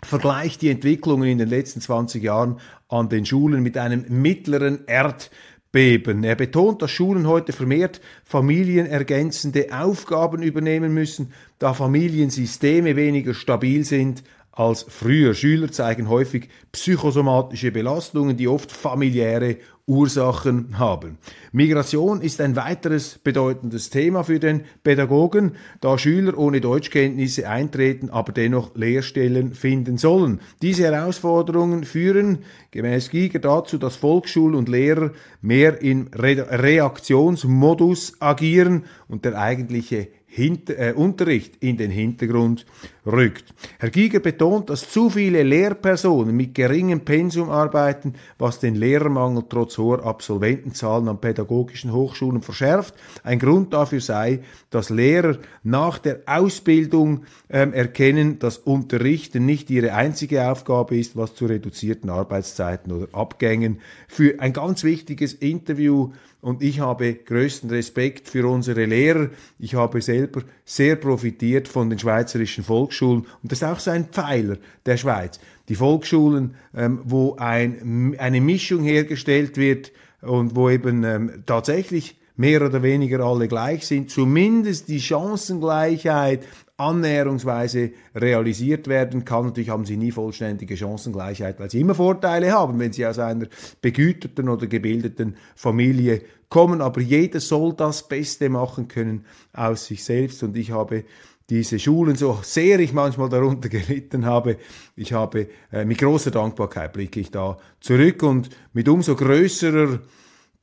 vergleicht 0.02 0.62
die 0.62 0.70
Entwicklungen 0.70 1.30
in 1.30 1.38
den 1.38 1.50
letzten 1.50 1.82
20 1.82 2.24
Jahren 2.24 2.60
an 2.90 3.10
den 3.10 3.26
Schulen 3.26 3.62
mit 3.62 3.78
einem 3.78 4.06
mittleren 4.10 4.86
Erdbeben. 4.88 6.24
Er 6.24 6.36
betont, 6.36 6.82
dass 6.82 6.92
Schulen 6.92 7.28
heute 7.28 7.54
vermehrt 7.54 8.02
familienergänzende 8.24 9.68
Aufgaben 9.72 10.42
übernehmen 10.42 10.94
müssen, 10.94 11.34
da 11.60 11.74
Familiensysteme 11.74 12.96
weniger 12.96 13.34
stabil 13.34 13.84
sind 13.84 14.24
als 14.52 14.86
früher. 14.88 15.34
Schüler 15.34 15.72
zeigen 15.72 16.08
häufig 16.08 16.50
psychosomatische 16.72 17.72
Belastungen, 17.72 18.38
die 18.38 18.48
oft 18.48 18.72
familiäre 18.72 19.58
Ursachen 19.88 20.80
haben. 20.80 21.20
Migration 21.52 22.22
ist 22.22 22.42
ein 22.42 22.56
weiteres 22.56 23.20
bedeutendes 23.20 23.92
Thema 23.92 24.24
für 24.24 24.40
den 24.40 24.64
Pädagogen, 24.84 25.58
da 25.80 26.00
Schüler 26.00 26.36
ohne 26.40 26.60
Deutschkenntnisse 26.60 27.48
eintreten, 27.48 28.10
aber 28.10 28.32
dennoch 28.32 28.76
Lehrstellen 28.76 29.54
finden 29.54 30.00
sollen. 30.00 30.42
Diese 30.64 30.86
Herausforderungen 30.86 31.84
führen 31.84 32.40
gemäß 32.72 33.12
Giger 33.12 33.38
dazu, 33.38 33.78
dass 33.78 33.96
Volksschul- 33.96 34.56
und 34.56 34.70
Lehrer 34.70 35.12
mehr 35.42 35.80
in 35.84 36.08
Re 36.16 36.48
Reaktionsmodus 36.50 38.20
agieren 38.20 38.86
und 39.08 39.24
der 39.24 39.38
eigentliche 39.38 40.08
Hinter, 40.28 40.78
äh, 40.78 40.94
Unterricht 40.94 41.56
in 41.62 41.78
den 41.78 41.92
Hintergrund 41.92 42.66
rückt. 43.06 43.46
Herr 43.80 43.90
Giger 43.90 44.20
betont, 44.20 44.70
dass 44.70 44.90
zu 44.90 45.10
viele 45.10 45.44
Lehrpersonen 45.44 46.36
mit 46.36 46.56
geringem 46.56 47.02
Pensum 47.02 47.50
arbeiten, 47.50 48.16
was 48.38 48.60
den 48.60 48.76
Lehrermangel 48.76 49.44
trotz 49.48 49.78
hoher 49.78 50.04
Absolventenzahlen 50.04 51.08
an 51.08 51.22
pädagogischen 51.22 51.94
Hochschulen 51.94 52.42
verschärft. 52.42 52.96
Ein 53.24 53.40
Grund 53.40 53.74
dafür 53.74 54.02
sei, 54.02 54.42
dass 54.72 54.90
Lehrer 54.90 55.38
nach 55.64 56.00
der 56.00 56.22
Ausbildung 56.26 57.24
ähm, 57.50 57.72
erkennen, 57.74 58.40
dass 58.40 58.58
Unterrichten 58.58 59.46
nicht 59.46 59.70
ihre 59.70 59.94
einzige 59.94 60.50
Aufgabe 60.50 60.98
ist, 60.98 61.16
was 61.16 61.36
zu 61.36 61.46
reduzierten 61.46 62.10
Arbeitszeiten 62.10 62.92
oder 62.92 63.08
Abgängen 63.14 63.80
für 64.08 64.40
ein 64.40 64.52
ganz 64.52 64.84
wichtiges 64.84 65.34
Interview 65.34 66.12
und 66.46 66.62
ich 66.62 66.80
habe 66.80 67.12
größten 67.12 67.72
Respekt 67.72 68.30
für 68.30 68.48
unsere 68.48 68.86
Lehrer. 68.86 69.30
Ich 69.58 69.74
habe 69.74 70.00
selber 70.00 70.44
sehr 70.64 70.96
profitiert 70.96 71.68
von 71.68 71.90
den 71.90 71.98
schweizerischen 71.98 72.64
Volksschulen 72.64 73.26
und 73.42 73.52
das 73.52 73.64
ist 73.64 73.68
auch 73.68 73.80
so 73.80 73.90
ein 73.90 74.10
Pfeiler 74.10 74.58
der 74.86 74.98
Schweiz. 74.98 75.40
Die 75.70 75.74
Volksschulen, 75.74 76.54
ähm, 76.78 77.00
wo 77.04 77.36
ein, 77.38 78.16
eine 78.20 78.42
Mischung 78.42 78.84
hergestellt 78.84 79.58
wird 79.58 79.92
und 80.22 80.56
wo 80.56 80.70
eben 80.70 81.04
ähm, 81.04 81.44
tatsächlich 81.48 82.16
mehr 82.38 82.62
oder 82.62 82.84
weniger 82.84 83.22
alle 83.22 83.48
gleich 83.48 83.88
sind, 83.88 84.12
zumindest 84.12 84.88
die 84.88 85.02
Chancengleichheit 85.02 86.44
annäherungsweise 86.78 87.92
realisiert 88.14 88.88
werden 88.88 89.24
kann. 89.24 89.46
Natürlich 89.46 89.70
haben 89.70 89.86
sie 89.86 89.98
nie 89.98 90.12
vollständige 90.12 90.76
Chancengleichheit, 90.76 91.60
weil 91.60 91.72
sie 91.72 91.80
immer 91.80 91.96
Vorteile 91.96 92.52
haben, 92.52 92.80
wenn 92.80 92.92
sie 92.92 93.06
aus 93.06 93.20
einer 93.20 93.48
begüterten 93.82 94.50
oder 94.50 94.68
gebildeten 94.68 95.38
Familie 95.56 96.22
kommen. 96.50 96.82
Aber 96.82 97.00
jeder 97.00 97.40
soll 97.40 97.74
das 97.74 98.08
Beste 98.08 98.50
machen 98.50 98.88
können 98.88 99.26
aus 99.54 99.86
sich 99.86 100.04
selbst. 100.04 100.44
Und 100.44 100.58
ich 100.58 100.72
habe 100.72 101.06
diese 101.50 101.80
Schulen, 101.80 102.16
so 102.16 102.40
sehr 102.42 102.80
ich 102.80 102.92
manchmal 102.92 103.30
darunter 103.30 103.70
gelitten 103.70 104.26
habe, 104.26 104.58
ich 104.96 105.14
habe 105.14 105.48
äh, 105.72 105.86
mit 105.86 106.00
großer 106.00 106.32
Dankbarkeit 106.32 106.92
blicke 106.94 107.20
ich 107.20 107.32
da 107.32 107.58
zurück 107.80 108.24
und 108.24 108.50
mit 108.74 108.90
umso 108.90 109.16
größerer 109.16 110.00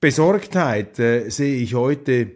Besorgtheit 0.01 0.99
äh, 0.99 1.29
sehe 1.31 1.63
ich 1.63 1.75
heute, 1.75 2.33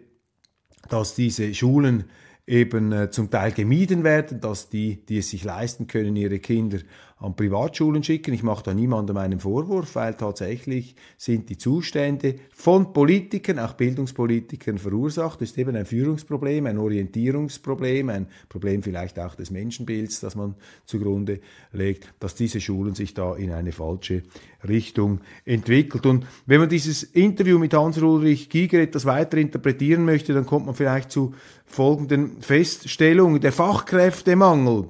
dass 0.89 1.15
diese 1.15 1.53
Schulen 1.53 2.05
eben 2.47 2.93
äh, 2.93 3.11
zum 3.11 3.29
Teil 3.29 3.51
gemieden 3.51 4.03
werden, 4.03 4.39
dass 4.39 4.69
die, 4.69 5.05
die 5.05 5.19
es 5.19 5.29
sich 5.29 5.43
leisten 5.43 5.87
können, 5.87 6.15
ihre 6.15 6.39
Kinder 6.39 6.79
an 7.19 7.35
Privatschulen 7.35 8.03
schicken. 8.03 8.33
Ich 8.33 8.43
mache 8.43 8.63
da 8.63 8.73
niemandem 8.73 9.17
einen 9.17 9.39
Vorwurf, 9.39 9.95
weil 9.95 10.13
tatsächlich 10.13 10.95
sind 11.17 11.49
die 11.49 11.57
Zustände 11.57 12.35
von 12.51 12.93
Politikern, 12.93 13.57
auch 13.57 13.73
Bildungspolitikern 13.73 14.77
verursacht. 14.77 15.41
Das 15.41 15.49
ist 15.49 15.57
eben 15.57 15.75
ein 15.75 15.87
Führungsproblem, 15.87 16.67
ein 16.67 16.77
Orientierungsproblem, 16.77 18.09
ein 18.09 18.27
Problem 18.49 18.83
vielleicht 18.83 19.19
auch 19.19 19.33
des 19.33 19.49
Menschenbilds, 19.49 20.19
das 20.19 20.35
man 20.35 20.55
zugrunde 20.85 21.39
legt, 21.71 22.13
dass 22.19 22.35
diese 22.35 22.61
Schulen 22.61 22.93
sich 22.93 23.15
da 23.15 23.35
in 23.35 23.51
eine 23.51 23.71
falsche 23.71 24.21
Richtung 24.67 25.21
entwickelt. 25.43 26.05
Und 26.05 26.27
wenn 26.45 26.59
man 26.59 26.69
dieses 26.69 27.01
Interview 27.01 27.57
mit 27.57 27.73
Hans-Ulrich 27.73 28.49
Giger 28.49 28.79
etwas 28.79 29.05
weiter 29.05 29.37
interpretieren 29.37 30.05
möchte, 30.05 30.33
dann 30.33 30.45
kommt 30.45 30.67
man 30.67 30.75
vielleicht 30.75 31.11
zu 31.11 31.33
folgenden 31.65 32.41
Feststellungen. 32.41 33.41
Der 33.41 33.51
Fachkräftemangel. 33.51 34.89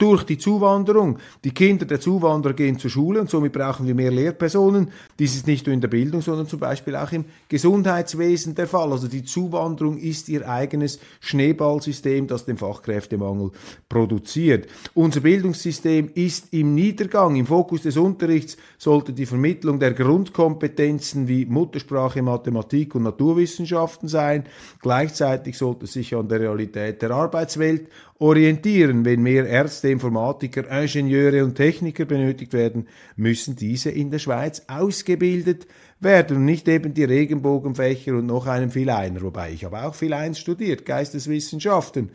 durch 0.00 0.24
die 0.24 0.38
Zuwanderung. 0.38 1.18
Die 1.44 1.52
Kinder 1.52 1.84
der 1.84 2.00
Zuwanderer 2.00 2.54
gehen 2.54 2.78
zur 2.78 2.90
Schule 2.90 3.20
und 3.20 3.28
somit 3.28 3.52
brauchen 3.52 3.86
wir 3.86 3.94
mehr 3.94 4.10
Lehrpersonen. 4.10 4.90
Dies 5.18 5.36
ist 5.36 5.46
nicht 5.46 5.66
nur 5.66 5.74
in 5.74 5.82
der 5.82 5.88
Bildung, 5.88 6.22
sondern 6.22 6.48
zum 6.48 6.58
Beispiel 6.58 6.96
auch 6.96 7.12
im 7.12 7.26
Gesundheitswesen 7.48 8.54
der 8.54 8.66
Fall. 8.66 8.90
Also 8.92 9.08
die 9.08 9.24
Zuwanderung 9.24 9.98
ist 9.98 10.30
ihr 10.30 10.48
eigenes 10.48 11.00
Schneeballsystem, 11.20 12.26
das 12.26 12.46
den 12.46 12.56
Fachkräftemangel 12.56 13.50
produziert. 13.90 14.68
Unser 14.94 15.20
Bildungssystem 15.20 16.10
ist 16.14 16.52
im 16.52 16.74
Niedergang. 16.74 17.36
Im 17.36 17.46
Fokus 17.46 17.82
des 17.82 17.98
Unterrichts 17.98 18.56
sollte 18.78 19.12
die 19.12 19.26
Vermittlung 19.26 19.78
der 19.78 19.92
Grundkompetenzen 19.92 21.28
wie 21.28 21.44
Muttersprache, 21.44 22.22
Mathematik 22.22 22.94
und 22.94 23.02
Naturwissenschaften 23.02 24.08
sein. 24.08 24.44
Gleichzeitig 24.80 25.58
sollte 25.58 25.86
sich 25.86 26.16
an 26.16 26.28
der 26.28 26.40
Realität 26.40 27.02
der 27.02 27.10
Arbeitswelt 27.10 27.88
orientieren. 28.18 29.04
Wenn 29.04 29.22
mehr 29.22 29.46
Ärzte, 29.46 29.89
Informatiker, 29.90 30.70
Ingenieure 30.70 31.44
und 31.44 31.54
Techniker 31.54 32.04
benötigt 32.04 32.52
werden, 32.52 32.88
müssen 33.16 33.56
diese 33.56 33.90
in 33.90 34.10
der 34.10 34.18
Schweiz 34.18 34.62
ausgebildet 34.68 35.66
werden 36.00 36.38
und 36.38 36.44
nicht 36.44 36.68
eben 36.68 36.94
die 36.94 37.04
Regenbogenfächer 37.04 38.14
und 38.14 38.26
noch 38.26 38.46
einen 38.46 38.70
viel 38.70 38.90
einer. 38.90 39.22
Wobei 39.22 39.52
ich 39.52 39.64
habe 39.64 39.82
auch 39.82 39.94
viel 39.94 40.12
eins 40.12 40.38
studiert, 40.38 40.84
Geisteswissenschaften. 40.84 42.10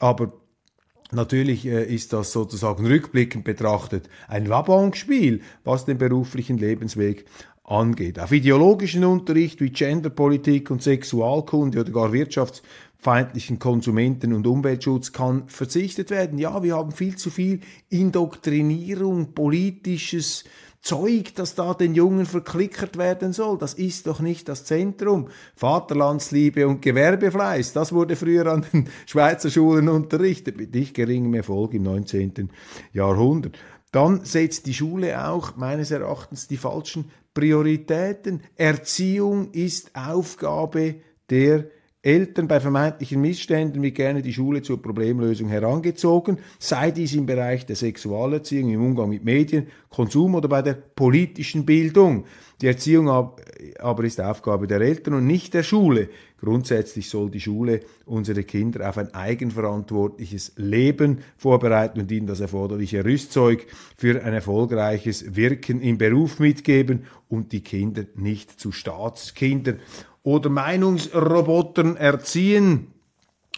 Aber 0.00 0.32
Natürlich 1.10 1.66
äh, 1.66 1.84
ist 1.84 2.12
das 2.12 2.32
sozusagen 2.32 2.86
rückblickend 2.86 3.42
betrachtet 3.42 4.10
ein 4.28 4.50
Wabonspiel, 4.50 5.40
was 5.64 5.86
den 5.86 5.96
beruflichen 5.96 6.58
Lebensweg 6.58 7.24
angeht. 7.64 8.18
Auf 8.18 8.32
ideologischen 8.32 9.04
Unterricht 9.04 9.60
wie 9.60 9.70
Genderpolitik 9.70 10.70
und 10.70 10.82
Sexualkunde 10.82 11.80
oder 11.80 11.92
gar 11.92 12.10
Wirtschafts- 12.10 12.62
feindlichen 12.98 13.58
Konsumenten- 13.58 14.32
und 14.32 14.46
Umweltschutz 14.46 15.12
kann 15.12 15.48
verzichtet 15.48 16.10
werden. 16.10 16.38
Ja, 16.38 16.62
wir 16.62 16.76
haben 16.76 16.92
viel 16.92 17.16
zu 17.16 17.30
viel 17.30 17.60
Indoktrinierung, 17.88 19.34
politisches 19.34 20.44
Zeug, 20.80 21.34
das 21.34 21.54
da 21.54 21.74
den 21.74 21.94
Jungen 21.94 22.26
verklickert 22.26 22.98
werden 22.98 23.32
soll. 23.32 23.58
Das 23.58 23.74
ist 23.74 24.06
doch 24.06 24.20
nicht 24.20 24.48
das 24.48 24.64
Zentrum. 24.64 25.28
Vaterlandsliebe 25.56 26.66
und 26.66 26.82
Gewerbefleiß, 26.82 27.72
das 27.72 27.92
wurde 27.92 28.16
früher 28.16 28.46
an 28.46 28.64
den 28.72 28.88
Schweizer 29.06 29.50
Schulen 29.50 29.88
unterrichtet, 29.88 30.56
mit 30.56 30.74
nicht 30.74 30.94
geringem 30.94 31.34
Erfolg 31.34 31.74
im 31.74 31.82
19. 31.84 32.50
Jahrhundert. 32.92 33.58
Dann 33.92 34.24
setzt 34.24 34.66
die 34.66 34.74
Schule 34.74 35.28
auch 35.28 35.56
meines 35.56 35.90
Erachtens 35.90 36.46
die 36.46 36.56
falschen 36.56 37.10
Prioritäten. 37.32 38.42
Erziehung 38.56 39.52
ist 39.52 39.94
Aufgabe 39.94 40.96
der 41.30 41.66
Eltern 42.02 42.46
bei 42.46 42.60
vermeintlichen 42.60 43.20
Missständen 43.20 43.82
wie 43.82 43.90
gerne 43.90 44.22
die 44.22 44.32
Schule 44.32 44.62
zur 44.62 44.80
Problemlösung 44.80 45.48
herangezogen, 45.48 46.38
sei 46.60 46.92
dies 46.92 47.12
im 47.14 47.26
Bereich 47.26 47.66
der 47.66 47.74
Sexualerziehung, 47.74 48.70
im 48.70 48.84
Umgang 48.84 49.08
mit 49.08 49.24
Medien, 49.24 49.66
Konsum 49.88 50.36
oder 50.36 50.48
bei 50.48 50.62
der 50.62 50.74
politischen 50.74 51.66
Bildung. 51.66 52.24
Die 52.60 52.68
Erziehung 52.68 53.08
aber 53.08 54.04
ist 54.04 54.20
Aufgabe 54.20 54.68
der 54.68 54.80
Eltern 54.80 55.14
und 55.14 55.26
nicht 55.26 55.54
der 55.54 55.64
Schule. 55.64 56.08
Grundsätzlich 56.40 57.08
soll 57.08 57.30
die 57.30 57.40
Schule 57.40 57.80
unsere 58.06 58.44
Kinder 58.44 58.88
auf 58.88 58.96
ein 58.96 59.12
eigenverantwortliches 59.12 60.52
Leben 60.56 61.18
vorbereiten 61.36 62.00
und 62.00 62.12
ihnen 62.12 62.28
das 62.28 62.38
erforderliche 62.38 63.04
Rüstzeug 63.04 63.66
für 63.96 64.22
ein 64.22 64.34
erfolgreiches 64.34 65.34
Wirken 65.34 65.80
im 65.80 65.98
Beruf 65.98 66.38
mitgeben 66.38 67.06
und 67.28 67.50
die 67.50 67.62
Kinder 67.62 68.04
nicht 68.14 68.60
zu 68.60 68.70
Staatskindern 68.70 69.80
oder 70.28 70.50
Meinungsrobotern 70.50 71.96
erziehen. 71.96 72.88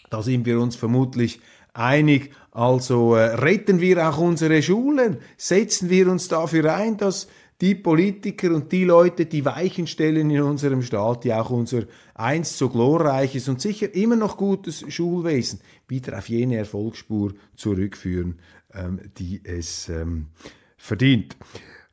Da 0.09 0.23
sind 0.23 0.47
wir 0.47 0.61
uns 0.61 0.77
vermutlich 0.77 1.41
einig. 1.75 2.31
Also 2.53 3.17
äh, 3.17 3.35
retten 3.35 3.81
wir 3.81 4.09
auch 4.09 4.19
unsere 4.19 4.63
Schulen, 4.63 5.19
setzen 5.37 5.91
wir 5.91 6.09
uns 6.09 6.29
dafür 6.29 6.73
ein, 6.73 6.97
dass 6.97 7.27
die 7.61 7.75
Politiker 7.75 8.55
und 8.55 8.71
die 8.71 8.85
Leute, 8.85 9.27
die 9.27 9.45
Weichen 9.45 9.89
stellen 9.89 10.31
in 10.31 10.43
unserem 10.43 10.83
Staat, 10.83 11.25
die 11.25 11.35
auch 11.35 11.51
unser 11.51 11.83
einst 12.15 12.57
so 12.57 12.69
glorreiches 12.69 13.49
und 13.49 13.61
sicher 13.61 13.93
immer 13.93 14.17
noch 14.17 14.37
gutes 14.37 14.85
Schulwesen 14.89 15.61
wieder 15.89 16.17
auf 16.17 16.29
jene 16.29 16.57
Erfolgsspur 16.57 17.35
zurückführen, 17.57 18.39
ähm, 18.73 19.01
die 19.19 19.41
es 19.43 19.89
ähm, 19.89 20.29
verdient. 20.77 21.37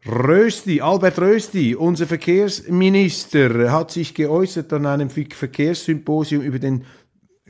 Rösti, 0.07 0.79
Albert 0.79 1.19
Rösti, 1.19 1.75
unser 1.75 2.07
Verkehrsminister, 2.07 3.71
hat 3.73 3.91
sich 3.91 4.13
geäußert 4.13 4.71
an 4.71 4.85
einem 4.85 5.09
Verkehrssymposium 5.09 6.41
über 6.41 6.59
den 6.59 6.85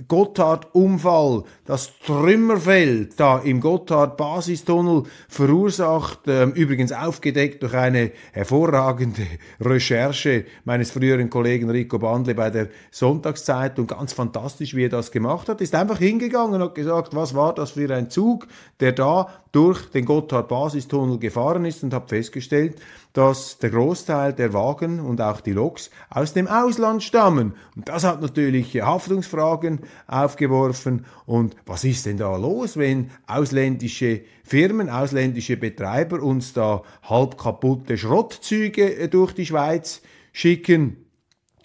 Gotthard-Unfall, 0.07 1.43
das 1.65 1.91
Trümmerfeld 2.05 3.19
da 3.19 3.39
im 3.39 3.59
Gotthard-Basistunnel 3.61 5.03
verursacht, 5.27 6.19
ähm, 6.27 6.51
übrigens 6.51 6.91
aufgedeckt 6.91 7.63
durch 7.63 7.73
eine 7.73 8.11
hervorragende 8.31 9.25
Recherche 9.59 10.45
meines 10.65 10.91
früheren 10.91 11.29
Kollegen 11.29 11.69
Rico 11.69 11.97
Bandle 11.97 12.35
bei 12.35 12.49
der 12.49 12.67
Sonntagszeitung. 12.91 13.87
Ganz 13.87 14.13
fantastisch, 14.13 14.75
wie 14.75 14.85
er 14.85 14.89
das 14.89 15.11
gemacht 15.11 15.49
hat. 15.49 15.61
Ist 15.61 15.73
einfach 15.73 15.97
hingegangen 15.97 16.55
und 16.55 16.61
hat 16.61 16.75
gesagt, 16.75 17.15
was 17.15 17.33
war 17.33 17.55
das 17.55 17.71
für 17.71 17.93
ein 17.93 18.09
Zug, 18.09 18.47
der 18.79 18.91
da 18.91 19.29
durch 19.51 19.89
den 19.89 20.05
Gotthard-Basistunnel 20.05 21.17
gefahren 21.17 21.65
ist 21.65 21.83
und 21.83 21.93
hat 21.93 22.09
festgestellt, 22.09 22.75
dass 23.17 23.57
der 23.57 23.71
Großteil 23.71 24.31
der 24.31 24.53
Wagen 24.53 24.99
und 24.99 25.21
auch 25.21 25.41
die 25.41 25.51
Loks 25.51 25.89
aus 26.11 26.33
dem 26.33 26.47
Ausland 26.47 27.01
stammen. 27.01 27.55
Und 27.75 27.89
das 27.89 28.03
hat 28.03 28.21
natürlich 28.21 28.79
Haftungsfragen 28.79 29.79
aufgeworfen. 30.05 31.03
Und 31.25 31.55
was 31.65 31.83
ist 31.83 32.05
denn 32.05 32.17
da 32.17 32.35
los, 32.37 32.77
wenn 32.77 33.09
ausländische 33.25 34.21
Firmen, 34.43 34.91
ausländische 34.91 35.57
Betreiber 35.57 36.21
uns 36.21 36.53
da 36.53 36.83
halb 37.09 37.39
kaputte 37.39 37.97
Schrottzüge 37.97 39.09
durch 39.09 39.33
die 39.33 39.47
Schweiz 39.47 40.03
schicken? 40.31 41.07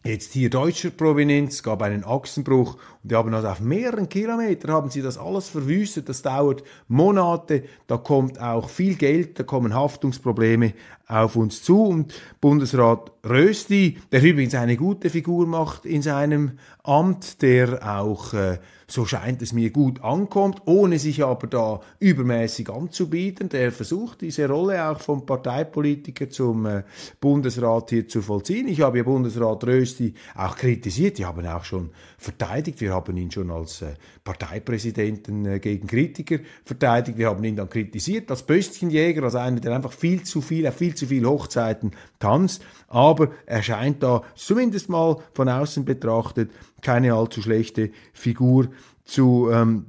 Jetzt 0.04 0.32
hier 0.32 0.48
deutscher 0.48 0.88
Provenienz, 0.88 1.62
gab 1.62 1.82
einen 1.82 2.02
Achsenbruch 2.02 2.78
die 3.04 3.16
haben 3.16 3.34
also 3.34 3.48
auf 3.48 3.60
mehreren 3.60 4.08
Kilometern 4.08 4.70
haben 4.70 4.90
sie 4.90 5.02
das 5.02 5.18
alles 5.18 5.48
verwüstet. 5.48 6.08
Das 6.08 6.22
dauert 6.22 6.62
Monate, 6.86 7.64
da 7.88 7.96
kommt 7.96 8.40
auch 8.40 8.68
viel 8.68 8.94
Geld, 8.94 9.38
da 9.40 9.42
kommen 9.42 9.74
Haftungsprobleme 9.74 10.72
auf 11.08 11.34
uns 11.34 11.62
zu. 11.62 11.82
Und 11.82 12.14
Bundesrat 12.40 13.10
Rösti, 13.28 13.98
der 14.12 14.22
übrigens 14.22 14.54
eine 14.54 14.76
gute 14.76 15.10
Figur 15.10 15.46
macht 15.46 15.84
in 15.84 16.02
seinem 16.02 16.52
Amt, 16.84 17.42
der 17.42 17.80
auch 17.98 18.34
äh, 18.34 18.58
so 18.92 19.06
scheint 19.06 19.40
es 19.40 19.54
mir 19.54 19.70
gut 19.70 20.02
ankommt, 20.02 20.62
ohne 20.66 20.98
sich 20.98 21.24
aber 21.24 21.46
da 21.46 21.80
übermäßig 21.98 22.68
anzubieten. 22.68 23.48
Der 23.48 23.72
versucht 23.72 24.20
diese 24.20 24.46
Rolle 24.46 24.86
auch 24.86 25.00
vom 25.00 25.24
Parteipolitiker 25.24 26.28
zum 26.28 26.66
äh, 26.66 26.82
Bundesrat 27.18 27.90
hier 27.90 28.06
zu 28.06 28.20
vollziehen. 28.20 28.68
Ich 28.68 28.82
habe 28.82 28.98
ja 28.98 29.04
Bundesrat 29.04 29.64
Rösti 29.64 30.12
auch 30.34 30.56
kritisiert, 30.56 31.16
die 31.16 31.24
haben 31.24 31.46
auch 31.46 31.64
schon 31.64 31.90
verteidigt. 32.18 32.80
Wir 32.80 32.91
haben 32.92 33.16
ihn 33.16 33.30
schon 33.30 33.50
als 33.50 33.82
äh, 33.82 33.94
Parteipräsidenten 34.24 35.46
äh, 35.46 35.58
gegen 35.58 35.86
Kritiker 35.86 36.38
verteidigt. 36.64 37.18
Wir 37.18 37.28
haben 37.28 37.42
ihn 37.44 37.56
dann 37.56 37.68
kritisiert 37.68 38.30
als 38.30 38.42
Böstchenjäger, 38.44 39.22
als 39.24 39.34
einer, 39.34 39.60
der 39.60 39.74
einfach 39.74 39.92
viel 39.92 40.22
zu 40.22 40.40
viel, 40.40 40.66
auf 40.66 40.76
viel 40.76 40.94
zu 40.94 41.06
viele 41.06 41.28
Hochzeiten 41.28 41.92
tanzt. 42.18 42.64
Aber 42.88 43.30
er 43.46 43.62
scheint 43.62 44.02
da 44.02 44.22
zumindest 44.34 44.88
mal 44.88 45.16
von 45.34 45.48
außen 45.48 45.84
betrachtet 45.84 46.50
keine 46.80 47.14
allzu 47.14 47.42
schlechte 47.42 47.90
Figur 48.12 48.68
zu 49.04 49.50
ähm, 49.52 49.86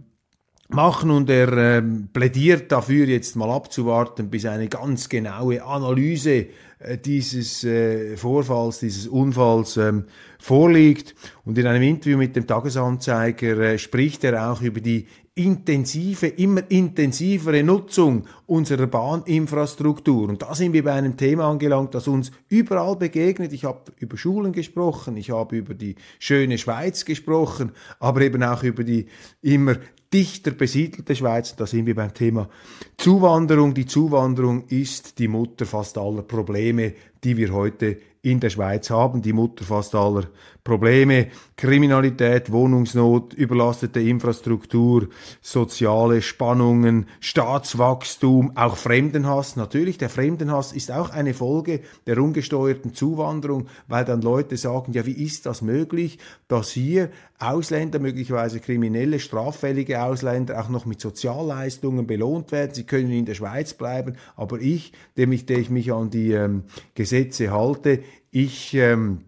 machen 0.69 1.11
und 1.11 1.29
er 1.29 1.51
ähm, 1.53 2.09
plädiert 2.11 2.71
dafür, 2.71 3.07
jetzt 3.07 3.35
mal 3.35 3.49
abzuwarten, 3.49 4.29
bis 4.29 4.45
eine 4.45 4.67
ganz 4.67 5.09
genaue 5.09 5.63
Analyse 5.63 6.47
äh, 6.79 6.97
dieses 6.97 7.63
äh, 7.63 8.17
Vorfalls, 8.17 8.79
dieses 8.79 9.07
Unfalls 9.07 9.77
ähm, 9.77 10.05
vorliegt. 10.43 11.15
Und 11.45 11.57
in 11.57 11.65
einem 11.67 11.83
Interview 11.83 12.17
mit 12.17 12.35
dem 12.35 12.45
Tagesanzeiger 12.45 13.57
äh, 13.59 13.77
spricht 13.77 14.25
er 14.25 14.51
auch 14.51 14.61
über 14.61 14.81
die 14.81 15.07
intensive, 15.35 16.27
immer 16.27 16.69
intensivere 16.69 17.63
Nutzung 17.63 18.25
unserer 18.45 18.87
Bahninfrastruktur. 18.87 20.27
Und 20.27 20.41
da 20.41 20.53
sind 20.53 20.73
wir 20.73 20.83
bei 20.83 20.91
einem 20.91 21.15
Thema 21.15 21.49
angelangt, 21.49 21.95
das 21.95 22.09
uns 22.09 22.31
überall 22.49 22.97
begegnet. 22.97 23.53
Ich 23.53 23.63
habe 23.63 23.93
über 23.99 24.17
Schulen 24.17 24.51
gesprochen, 24.51 25.15
ich 25.15 25.31
habe 25.31 25.55
über 25.55 25.73
die 25.73 25.95
schöne 26.19 26.57
Schweiz 26.57 27.05
gesprochen, 27.05 27.71
aber 27.99 28.21
eben 28.21 28.43
auch 28.43 28.63
über 28.63 28.83
die 28.83 29.07
immer 29.41 29.77
dichter 30.13 30.51
besiedelte 30.51 31.15
Schweiz. 31.15 31.55
Da 31.55 31.65
sind 31.65 31.85
wir 31.85 31.95
beim 31.95 32.13
Thema 32.13 32.49
Zuwanderung. 32.97 33.73
Die 33.73 33.85
Zuwanderung 33.85 34.65
ist 34.67 35.17
die 35.19 35.29
Mutter 35.29 35.65
fast 35.65 35.97
aller 35.97 36.21
Probleme, 36.21 36.93
die 37.23 37.37
wir 37.37 37.53
heute 37.53 37.97
in 38.23 38.39
der 38.39 38.49
Schweiz 38.49 38.89
haben, 38.89 39.21
die 39.21 39.33
Mutter 39.33 39.65
fast 39.65 39.93
aller 39.93 40.23
Probleme, 40.63 41.27
Kriminalität, 41.57 42.49
Wohnungsnot, 42.49 43.33
überlastete 43.33 43.99
Infrastruktur, 43.99 45.09
soziale 45.41 46.21
Spannungen, 46.21 47.07
Staatswachstum, 47.19 48.55
auch 48.55 48.77
Fremdenhass. 48.77 49.57
Natürlich, 49.57 49.97
der 49.97 50.09
Fremdenhass 50.09 50.71
ist 50.71 50.89
auch 50.89 51.09
eine 51.09 51.33
Folge 51.33 51.81
der 52.07 52.17
ungesteuerten 52.17 52.93
Zuwanderung, 52.93 53.67
weil 53.89 54.05
dann 54.05 54.21
Leute 54.21 54.55
sagen, 54.55 54.93
ja, 54.93 55.05
wie 55.05 55.11
ist 55.11 55.45
das 55.45 55.61
möglich, 55.61 56.17
dass 56.47 56.71
hier 56.71 57.09
Ausländer, 57.39 57.99
möglicherweise 57.99 58.61
kriminelle, 58.61 59.19
straffällige 59.19 60.01
Ausländer, 60.01 60.61
auch 60.61 60.69
noch 60.69 60.85
mit 60.85 61.01
Sozialleistungen 61.01 62.07
belohnt 62.07 62.53
werden. 62.53 62.73
Sie 62.73 62.85
können 62.85 63.11
in 63.11 63.25
der 63.25 63.35
Schweiz 63.35 63.73
bleiben, 63.73 64.15
aber 64.37 64.61
ich, 64.61 64.93
der, 65.17 65.27
mich, 65.27 65.45
der 65.45 65.57
ich 65.57 65.69
mich 65.69 65.91
an 65.91 66.09
die 66.09 66.31
ähm, 66.31 66.63
Gesetze 66.95 67.51
halte, 67.51 68.01
ich 68.31 68.73
ähm, 68.75 69.25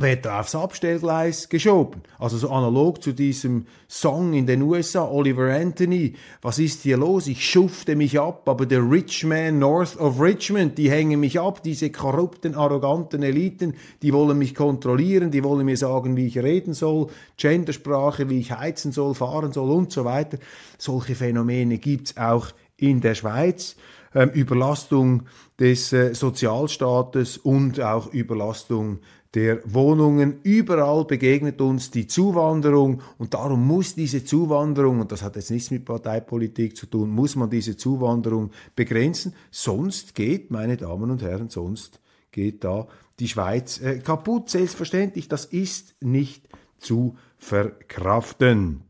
werde 0.00 0.34
aufs 0.34 0.54
Abstellgleis 0.54 1.48
geschoben. 1.48 2.02
Also 2.18 2.38
so 2.38 2.50
analog 2.50 3.02
zu 3.02 3.12
diesem 3.12 3.66
Song 3.88 4.32
in 4.32 4.46
den 4.46 4.62
USA, 4.62 5.04
Oliver 5.04 5.54
Anthony. 5.54 6.14
Was 6.42 6.58
ist 6.58 6.82
hier 6.82 6.96
los? 6.96 7.26
Ich 7.26 7.48
schufte 7.48 7.96
mich 7.96 8.18
ab, 8.18 8.48
aber 8.48 8.66
der 8.66 8.88
Rich 8.88 9.24
Man 9.24 9.58
North 9.58 9.98
of 9.98 10.20
Richmond, 10.20 10.78
die 10.78 10.90
hängen 10.90 11.20
mich 11.20 11.38
ab, 11.38 11.62
diese 11.62 11.90
korrupten, 11.90 12.54
arroganten 12.54 13.22
Eliten, 13.22 13.74
die 14.02 14.12
wollen 14.12 14.38
mich 14.38 14.54
kontrollieren, 14.54 15.30
die 15.30 15.44
wollen 15.44 15.66
mir 15.66 15.76
sagen, 15.76 16.16
wie 16.16 16.26
ich 16.26 16.38
reden 16.38 16.74
soll, 16.74 17.08
Gendersprache, 17.36 18.30
wie 18.30 18.40
ich 18.40 18.52
heizen 18.52 18.92
soll, 18.92 19.14
fahren 19.14 19.52
soll 19.52 19.70
und 19.70 19.92
so 19.92 20.04
weiter. 20.04 20.38
Solche 20.78 21.14
Phänomene 21.14 21.78
gibt's 21.78 22.16
auch 22.16 22.48
in 22.76 23.00
der 23.00 23.14
Schweiz. 23.14 23.76
Ähm, 24.12 24.30
Überlastung 24.30 25.24
des 25.60 25.92
äh, 25.92 26.14
Sozialstaates 26.14 27.38
und 27.38 27.80
auch 27.80 28.12
Überlastung 28.12 28.98
der 29.34 29.60
Wohnungen. 29.64 30.40
Überall 30.42 31.04
begegnet 31.04 31.60
uns 31.60 31.90
die 31.90 32.06
Zuwanderung 32.06 33.02
und 33.18 33.34
darum 33.34 33.66
muss 33.66 33.94
diese 33.94 34.24
Zuwanderung, 34.24 35.00
und 35.00 35.12
das 35.12 35.22
hat 35.22 35.36
jetzt 35.36 35.50
nichts 35.50 35.70
mit 35.70 35.84
Parteipolitik 35.84 36.76
zu 36.76 36.86
tun, 36.86 37.10
muss 37.10 37.36
man 37.36 37.50
diese 37.50 37.76
Zuwanderung 37.76 38.50
begrenzen. 38.74 39.34
Sonst 39.50 40.14
geht, 40.14 40.50
meine 40.50 40.76
Damen 40.76 41.10
und 41.10 41.22
Herren, 41.22 41.48
sonst 41.48 42.00
geht 42.32 42.64
da 42.64 42.88
die 43.18 43.28
Schweiz 43.28 43.80
äh, 43.80 43.98
kaputt. 43.98 44.50
Selbstverständlich, 44.50 45.28
das 45.28 45.44
ist 45.44 45.94
nicht 46.00 46.48
zu 46.78 47.16
verkraften. 47.38 48.82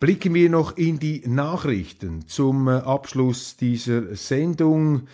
Blicken 0.00 0.32
wir 0.34 0.48
noch 0.48 0.76
in 0.76 0.98
die 0.98 1.22
Nachrichten 1.26 2.26
zum 2.28 2.68
äh, 2.68 2.72
Abschluss 2.72 3.56
dieser 3.56 4.14
Sendung. 4.14 5.08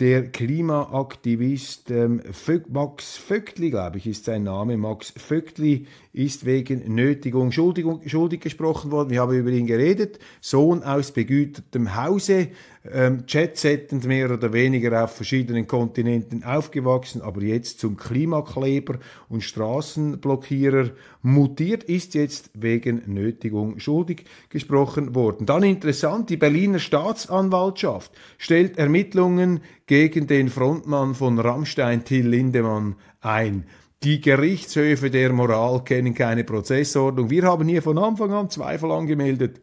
Der 0.00 0.30
Klimaaktivist 0.30 1.90
ähm, 1.90 2.22
Max 2.70 3.16
Vöckli, 3.16 3.70
glaube 3.70 3.98
ich, 3.98 4.06
ist 4.06 4.24
sein 4.24 4.44
Name. 4.44 4.76
Max 4.76 5.12
Vöckli 5.16 5.86
ist 6.12 6.44
wegen 6.44 6.94
Nötigung 6.94 7.52
schuldig, 7.52 7.86
schuldig 8.06 8.40
gesprochen 8.40 8.90
worden. 8.90 9.10
Wir 9.10 9.20
haben 9.22 9.34
über 9.34 9.50
ihn 9.50 9.66
geredet. 9.66 10.18
Sohn 10.42 10.82
aus 10.82 11.10
begütertem 11.10 11.96
Hause, 11.96 12.48
ähm, 12.90 13.24
Chatsettend 13.26 14.04
mehr 14.04 14.30
oder 14.30 14.52
weniger 14.52 15.04
auf 15.04 15.16
verschiedenen 15.16 15.66
Kontinenten 15.66 16.44
aufgewachsen, 16.44 17.22
aber 17.22 17.42
jetzt 17.42 17.80
zum 17.80 17.96
Klimakleber 17.96 18.98
und 19.28 19.42
Straßenblockierer 19.42 20.90
mutiert, 21.22 21.84
ist 21.84 22.14
jetzt 22.14 22.50
wegen 22.54 23.02
Nötigung 23.06 23.78
schuldig 23.78 24.24
gesprochen 24.50 25.14
worden. 25.14 25.46
Dann 25.46 25.62
interessant, 25.62 26.28
die 26.28 26.36
Berliner 26.36 26.78
Staatsanwaltschaft 26.80 28.12
stellt 28.36 28.76
Ermittlungen 28.76 29.60
gegen 29.86 30.26
den 30.26 30.48
Frontmann 30.48 31.14
von 31.14 31.38
Rammstein, 31.38 32.04
Till 32.04 32.28
Lindemann, 32.28 32.96
ein. 33.20 33.64
Die 34.04 34.20
Gerichtshöfe 34.20 35.10
der 35.10 35.32
Moral 35.32 35.84
kennen 35.84 36.14
keine 36.14 36.42
Prozessordnung. 36.42 37.30
Wir 37.30 37.44
haben 37.44 37.68
hier 37.68 37.82
von 37.82 37.98
Anfang 37.98 38.32
an 38.32 38.50
Zweifel 38.50 38.90
angemeldet 38.90 39.60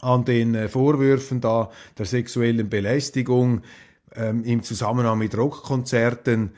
an 0.00 0.24
den 0.24 0.54
äh, 0.54 0.68
Vorwürfen 0.68 1.40
da 1.40 1.70
der 1.96 2.06
sexuellen 2.06 2.68
Belästigung 2.68 3.62
ähm, 4.14 4.44
im 4.44 4.62
Zusammenhang 4.62 5.18
mit 5.18 5.36
Rockkonzerten. 5.36 6.52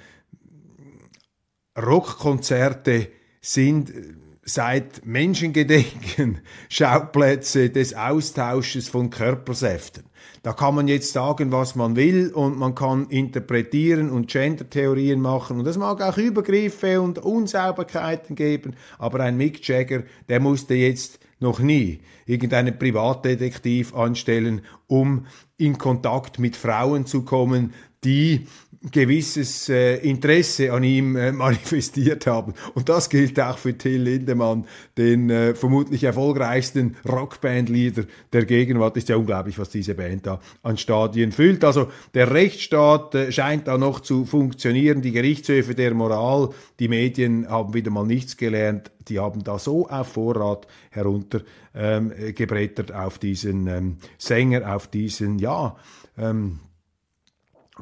Rockkonzerte 1.81 3.09
sind 3.41 3.91
äh, 3.91 4.15
seit 4.43 5.07
Menschengedenken 5.07 6.41
Schauplätze 6.69 7.71
des 7.71 7.95
Austausches 7.95 8.89
von 8.89 9.11
Körpersäften. 9.11 10.10
Da 10.43 10.55
kann 10.55 10.75
man 10.75 10.89
jetzt 10.89 11.13
sagen, 11.13 11.53
was 11.53 11.75
man 11.75 11.97
will 11.97 12.33
und 12.33 12.59
man 12.59 12.75
kann 12.75 13.09
interpretieren 13.09 14.09
und 14.09 14.29
Gender-Theorien 14.29 15.21
machen. 15.21 15.59
Und 15.59 15.67
es 15.67 15.77
mag 15.77 16.01
auch 16.01 16.17
Übergriffe 16.17 17.03
und 17.03 17.19
Unsauberkeiten 17.19 18.37
geben, 18.37 18.75
aber 18.99 19.21
ein 19.21 19.37
Mick 19.37 19.67
Jagger, 19.69 20.05
der 20.31 20.41
musste 20.41 20.75
jetzt 20.75 21.21
noch 21.41 21.59
nie 21.59 22.01
irgendeinen 22.25 22.79
Privatdetektiv 22.79 23.95
anstellen, 23.95 24.63
um 24.91 25.27
in 25.57 25.79
Kontakt 25.79 26.39
mit 26.39 26.57
Frauen 26.57 27.07
zu 27.07 27.23
kommen, 27.23 27.73
die 28.03 28.47
gewisses 28.91 29.69
äh, 29.69 29.97
Interesse 29.97 30.73
an 30.73 30.83
ihm 30.83 31.15
äh, 31.15 31.33
manifestiert 31.33 32.27
haben. 32.27 32.55
Und 32.75 32.89
das 32.89 33.11
gilt 33.11 33.39
auch 33.39 33.59
für 33.59 33.77
Till 33.77 34.03
Lindemann, 34.03 34.67
den 34.97 35.29
äh, 35.29 35.55
vermutlich 35.55 36.05
erfolgreichsten 36.05 36.97
Rockbandleader 37.07 38.05
der 38.33 38.47
Gegenwart. 38.47 38.97
Ist 38.97 39.11
ja 39.11 39.17
unglaublich, 39.17 39.59
was 39.59 39.69
diese 39.69 39.95
Band 39.95 40.27
da 40.27 40.41
an 40.63 40.79
Stadien 40.79 41.31
füllt. 41.31 41.63
Also 41.63 41.89
der 42.15 42.33
Rechtsstaat 42.33 43.15
äh, 43.15 43.31
scheint 43.33 43.69
da 43.69 43.77
noch 43.77 44.01
zu 44.01 44.25
funktionieren. 44.25 45.03
Die 45.03 45.13
Gerichtshöfe 45.13 45.75
der 45.75 45.93
Moral, 45.93 46.49
die 46.79 46.89
Medien 46.89 47.49
haben 47.49 47.75
wieder 47.75 47.91
mal 47.91 48.07
nichts 48.07 48.39
gelernt. 48.39 48.91
Die 49.09 49.19
haben 49.19 49.45
da 49.45 49.59
so 49.59 49.89
auf 49.89 50.09
Vorrat 50.09 50.67
herunter 50.91 51.43
ähm, 51.75 52.13
auf 52.95 53.19
diesen 53.19 53.67
ähm, 53.67 53.97
Sänger, 54.19 54.75
auf 54.75 54.80
diesen, 54.87 55.39
ja, 55.39 55.77
ähm, 56.17 56.61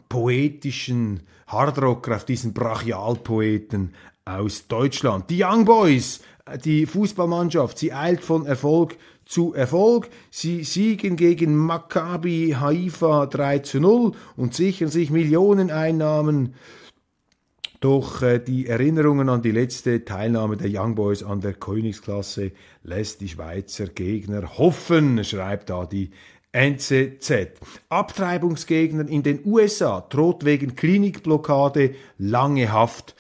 poetischen 0.08 1.22
Hardrocker, 1.46 2.16
auf 2.16 2.24
diesen 2.24 2.52
Brachialpoeten 2.52 3.94
aus 4.24 4.68
Deutschland. 4.68 5.30
Die 5.30 5.42
Young 5.42 5.64
Boys, 5.64 6.20
die 6.64 6.86
Fußballmannschaft, 6.86 7.78
sie 7.78 7.92
eilt 7.92 8.22
von 8.22 8.46
Erfolg 8.46 8.96
zu 9.24 9.52
Erfolg. 9.54 10.08
Sie 10.30 10.64
siegen 10.64 11.16
gegen 11.16 11.56
Maccabi 11.56 12.56
Haifa 12.58 13.26
3 13.26 13.58
zu 13.60 13.80
0 13.80 14.12
und 14.36 14.54
sichern 14.54 14.88
sich 14.88 15.10
Millioneneinnahmen. 15.10 16.54
Doch 17.80 18.22
äh, 18.22 18.40
die 18.40 18.66
Erinnerungen 18.66 19.28
an 19.28 19.42
die 19.42 19.52
letzte 19.52 20.04
Teilnahme 20.04 20.56
der 20.56 20.68
Young 20.68 20.96
Boys 20.96 21.22
an 21.22 21.40
der 21.40 21.54
Königsklasse 21.54 22.50
lässt 22.82 23.20
die 23.20 23.28
Schweizer 23.28 23.86
Gegner 23.86 24.58
hoffen, 24.58 25.22
schreibt 25.22 25.70
da 25.70 25.86
die 25.86 26.10
NZZ. 26.52 27.48
Abtreibungsgegnern 27.88 29.08
in 29.08 29.22
den 29.22 29.40
USA 29.44 30.00
droht 30.00 30.44
wegen 30.44 30.76
Klinikblockade 30.76 31.94
lange 32.16 32.72
Haft. 32.72 33.14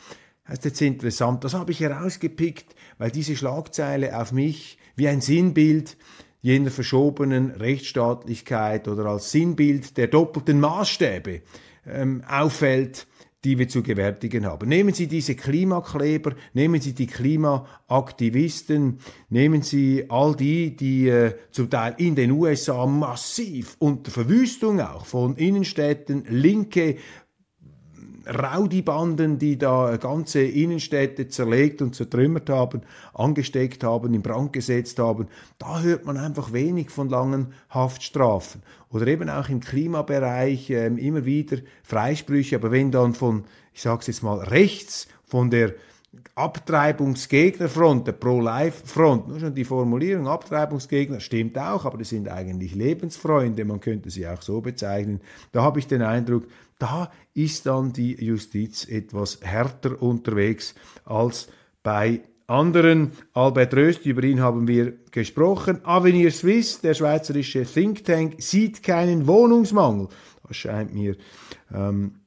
Das 0.46 0.58
ist 0.58 0.64
jetzt 0.64 0.80
interessant. 0.80 1.44
Das 1.44 1.54
habe 1.54 1.72
ich 1.72 1.80
herausgepickt, 1.80 2.74
weil 2.96 3.10
diese 3.10 3.36
Schlagzeile 3.36 4.18
auf 4.18 4.32
mich 4.32 4.78
wie 4.96 5.08
ein 5.08 5.20
Sinnbild 5.20 5.96
jener 6.40 6.70
verschobenen 6.70 7.50
Rechtsstaatlichkeit 7.50 8.88
oder 8.88 9.06
als 9.06 9.30
Sinnbild 9.30 9.96
der 9.96 10.06
doppelten 10.06 10.60
Maßstäbe 10.60 11.42
ähm, 11.86 12.22
auffällt, 12.28 13.06
die 13.48 13.58
wir 13.58 13.66
zu 13.66 13.82
gewärtigen 13.82 14.44
haben. 14.44 14.68
Nehmen 14.68 14.92
Sie 14.92 15.06
diese 15.06 15.34
Klimakleber, 15.34 16.34
nehmen 16.52 16.82
Sie 16.82 16.92
die 16.92 17.06
Klimaaktivisten, 17.06 18.98
nehmen 19.30 19.62
Sie 19.62 20.04
all 20.10 20.36
die, 20.36 20.76
die 20.76 21.08
äh, 21.08 21.32
zum 21.50 21.70
Teil 21.70 21.94
in 21.96 22.14
den 22.14 22.32
USA 22.32 22.84
massiv 22.84 23.74
unter 23.78 24.10
Verwüstung 24.10 24.82
auch 24.82 25.06
von 25.06 25.34
Innenstädten 25.36 26.24
linke 26.28 26.96
Rowdy-Banden, 28.28 29.38
die 29.38 29.58
da 29.58 29.96
ganze 29.96 30.42
Innenstädte 30.42 31.28
zerlegt 31.28 31.80
und 31.82 31.94
zertrümmert 31.94 32.50
haben, 32.50 32.82
angesteckt 33.14 33.82
haben, 33.84 34.14
in 34.14 34.22
Brand 34.22 34.52
gesetzt 34.52 34.98
haben, 34.98 35.28
da 35.58 35.80
hört 35.80 36.04
man 36.04 36.16
einfach 36.16 36.52
wenig 36.52 36.90
von 36.90 37.08
langen 37.08 37.54
Haftstrafen. 37.70 38.62
Oder 38.90 39.06
eben 39.06 39.30
auch 39.30 39.48
im 39.48 39.60
Klimabereich 39.60 40.70
äh, 40.70 40.86
immer 40.86 41.24
wieder 41.24 41.58
Freisprüche, 41.82 42.56
aber 42.56 42.70
wenn 42.70 42.90
dann 42.90 43.14
von, 43.14 43.44
ich 43.72 43.82
sage 43.82 44.00
es 44.00 44.06
jetzt 44.08 44.22
mal, 44.22 44.38
rechts, 44.38 45.08
von 45.24 45.50
der 45.50 45.74
Abtreibungsgegnerfront, 46.34 48.06
der 48.06 48.12
Pro-Life-Front, 48.12 49.28
nur 49.28 49.40
schon 49.40 49.54
die 49.54 49.64
Formulierung 49.64 50.28
Abtreibungsgegner 50.28 51.20
stimmt 51.20 51.58
auch, 51.58 51.84
aber 51.84 51.98
das 51.98 52.10
sind 52.10 52.28
eigentlich 52.28 52.74
Lebensfreunde, 52.74 53.64
man 53.64 53.80
könnte 53.80 54.10
sie 54.10 54.26
auch 54.26 54.42
so 54.42 54.60
bezeichnen. 54.60 55.20
Da 55.52 55.62
habe 55.62 55.78
ich 55.78 55.86
den 55.86 56.02
Eindruck, 56.02 56.44
da 56.78 57.10
ist 57.34 57.66
dann 57.66 57.92
die 57.92 58.14
Justiz 58.24 58.86
etwas 58.88 59.40
härter 59.42 60.00
unterwegs 60.00 60.74
als 61.04 61.48
bei 61.82 62.22
anderen. 62.46 63.12
Albert 63.34 63.74
Röst, 63.74 64.06
über 64.06 64.24
ihn 64.24 64.40
haben 64.40 64.66
wir 64.66 64.94
gesprochen. 65.10 65.80
Avenir 65.84 66.30
Suisse, 66.30 66.80
der 66.82 66.94
schweizerische 66.94 67.64
Think 67.64 68.04
Tank, 68.04 68.36
sieht 68.38 68.82
keinen 68.82 69.26
Wohnungsmangel. 69.26 70.08
Das 70.46 70.56
scheint 70.56 70.94
mir 70.94 71.16
ähm, 71.72 72.20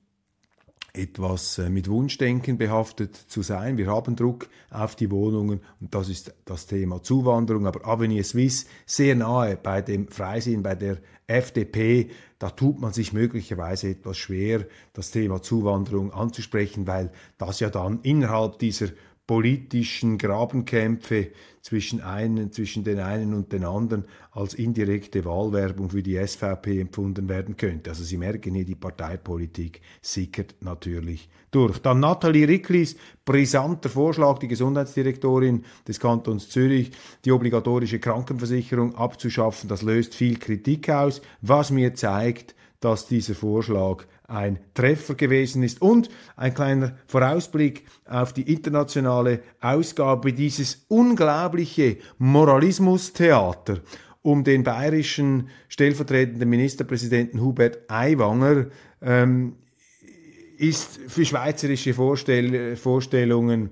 etwas 0.94 1.58
äh, 1.58 1.70
mit 1.70 1.90
Wunschdenken 1.90 2.58
behaftet 2.58 3.16
zu 3.16 3.42
sein. 3.42 3.78
Wir 3.78 3.88
haben 3.88 4.16
Druck 4.16 4.50
auf 4.70 4.96
die 4.96 5.12
Wohnungen 5.12 5.62
und 5.80 5.96
das 5.96 6.10
ist 6.10 6.34
das 6.46 6.68
Thema 6.68 7.02
Zuwanderung. 7.02 7.68
Aber 7.68 7.88
Avenir 7.88 8.24
Suisse 8.24 8.66
sehr 8.86 9.16
nahe 9.16 9.56
bei 9.56 9.82
dem 9.82 10.08
Freisinn, 10.08 10.64
bei 10.64 10.76
der 10.76 10.98
FDP, 11.28 12.10
da 12.40 12.50
tut 12.50 12.82
man 12.82 12.92
sich 12.92 13.14
möglicherweise 13.14 13.90
etwas 13.90 14.18
schwer, 14.18 14.66
das 14.94 15.12
Thema 15.12 15.42
Zuwanderung 15.42 16.12
anzusprechen, 16.12 16.88
weil 16.88 17.12
das 17.38 17.60
ja 17.60 17.70
dann 17.70 18.00
innerhalb 18.02 18.60
dieser 18.60 18.88
politischen 19.28 20.18
Grabenkämpfe 20.18 21.32
zwischen, 21.62 22.02
einen, 22.02 22.52
zwischen 22.52 22.84
den 22.84 23.00
einen 23.00 23.34
und 23.34 23.52
den 23.52 23.64
anderen 23.64 24.06
als 24.32 24.54
indirekte 24.54 25.26
Wahlwerbung 25.26 25.90
für 25.90 26.04
die 26.04 26.16
SVP 26.16 26.80
empfunden 26.80 27.30
werden 27.30 27.58
könnte. 27.58 27.92
Also 27.92 28.04
Sie 28.04 28.18
merken 28.18 28.56
hier, 28.56 28.66
die 28.66 28.76
Parteipolitik 28.76 29.82
sickert 30.02 30.56
natürlich 30.62 31.30
durch. 31.52 31.80
Dann 31.80 32.00
Nathalie 32.00 32.48
Ricklis, 32.48 32.96
brisanter 33.26 33.90
Vorschlag, 33.90 34.40
die 34.40 34.48
Gesundheitsdirektorin 34.48 35.64
des 35.88 36.00
Kantons 36.00 36.50
Zürich, 36.50 36.92
die 37.26 37.32
obligatorische 37.32 38.00
Krankenversicherung 38.00 38.96
abzuschaffen. 38.96 39.70
Das 39.70 39.82
löst 39.82 40.16
viel 40.16 40.38
Kritik 40.40 40.90
aus, 40.90 41.22
was 41.42 41.72
mir 41.72 41.94
zeigt, 41.94 42.56
dass 42.80 43.08
dieser 43.08 43.36
Vorschlag 43.36 44.06
ein 44.32 44.60
Treffer 44.74 45.16
gewesen 45.16 45.64
ist. 45.64 45.82
Und 45.82 46.10
ein 46.36 46.54
kleiner 46.54 46.96
Vorausblick 47.08 47.86
auf 48.06 48.34
die 48.34 48.52
internationale 48.52 49.42
Ausgabe 49.60 50.34
dieses 50.34 50.86
unglaubliche 50.88 51.98
Moralismustheater 52.18 53.82
um 54.24 54.44
den 54.44 54.64
bayerischen 54.64 55.50
stellvertretenden 55.68 56.48
Ministerpräsidenten 56.48 57.42
Hubert 57.42 57.80
Aiwanger 57.90 58.68
ähm, 59.02 59.56
ist 60.58 61.00
für 61.08 61.26
schweizerische 61.26 61.94
Vorstell 61.96 62.76
Vorstellungen 62.76 63.72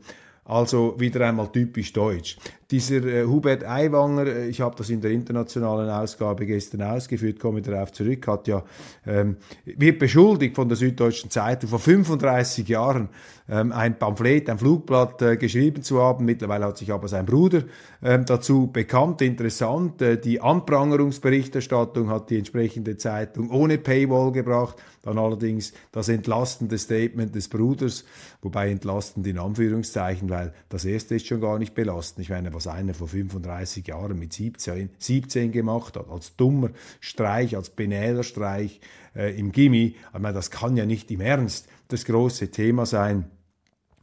also 0.50 1.00
wieder 1.00 1.28
einmal 1.28 1.52
typisch 1.52 1.93
deutsch. 1.93 2.38
Dieser 2.71 3.03
äh, 3.03 3.25
Hubert 3.25 3.63
Aiwanger, 3.63 4.27
äh, 4.27 4.47
ich 4.47 4.62
habe 4.62 4.75
das 4.75 4.91
in 4.91 5.01
der 5.01 5.10
internationalen 5.10 5.89
Ausgabe 5.89 6.45
gestern 6.45 6.84
ausgeführt, 6.84 7.39
komme 7.39 7.63
darauf 7.63 7.91
zurück, 7.91 8.27
hat 8.27 8.47
ja, 8.47 8.63
ähm, 9.08 9.38
wird 9.65 9.97
beschuldigt 9.97 10.55
von 10.55 10.69
der 10.69 10.77
Süddeutschen 10.77 11.32
Zeitung 11.32 11.69
vor 11.69 11.79
35 11.79 12.67
Jahren 12.67 13.10
ähm, 13.49 13.71
ein 13.71 13.97
Pamphlet, 13.97 14.49
ein 14.49 14.60
Flugblatt 14.60 15.21
äh, 15.21 15.38
geschrieben 15.38 15.82
zu 15.82 15.99
haben. 16.01 16.25
Mittlerweile 16.25 16.65
hat 16.65 16.77
sich 16.77 16.91
aber 16.91 17.08
sein 17.08 17.25
Bruder 17.25 17.63
ähm, 18.03 18.25
dazu 18.25 18.67
bekannt. 18.67 19.21
Interessant, 19.21 20.01
äh, 20.01 20.19
die 20.19 20.39
Anprangerungsberichterstattung 20.39 22.10
hat 22.10 22.29
die 22.29 22.38
entsprechende 22.38 22.97
Zeitung 22.97 23.49
ohne 23.49 23.79
Paywall 23.79 24.32
gebracht. 24.32 24.77
Dann 25.01 25.17
allerdings 25.17 25.73
das 25.91 26.10
entlastende 26.10 26.77
Statement 26.77 27.34
des 27.34 27.47
Bruders, 27.47 28.03
wobei 28.41 28.69
entlastend 28.69 29.25
in 29.25 29.39
Anführungszeichen, 29.39 30.29
weil 30.29 30.53
das 30.67 30.86
erste 30.86 31.15
ist 31.15 31.25
schon 31.25 31.41
gar 31.41 31.58
nicht 31.58 31.73
belastend. 31.73 32.23
Ich 32.23 32.29
meine, 32.29 32.53
was 32.60 32.67
einer 32.67 32.93
vor 32.93 33.08
35 33.08 33.88
Jahren 33.88 34.19
mit 34.19 34.34
17, 34.34 34.89
17 34.98 35.54
gemacht 35.54 35.95
hat, 35.95 36.10
als 36.10 36.36
dummer 36.36 36.72
Streich, 37.00 37.56
als 37.56 37.69
Benälerstreich 37.69 38.82
äh, 39.15 39.38
im 39.39 39.54
Gimmi, 39.54 39.95
meine, 40.12 40.34
das 40.34 40.52
kann 40.52 40.76
ja 40.76 40.86
nicht 40.86 41.10
im 41.10 41.22
Ernst 41.22 41.69
das 41.88 42.04
große 42.04 42.52
Thema 42.52 42.86
sein 42.86 43.32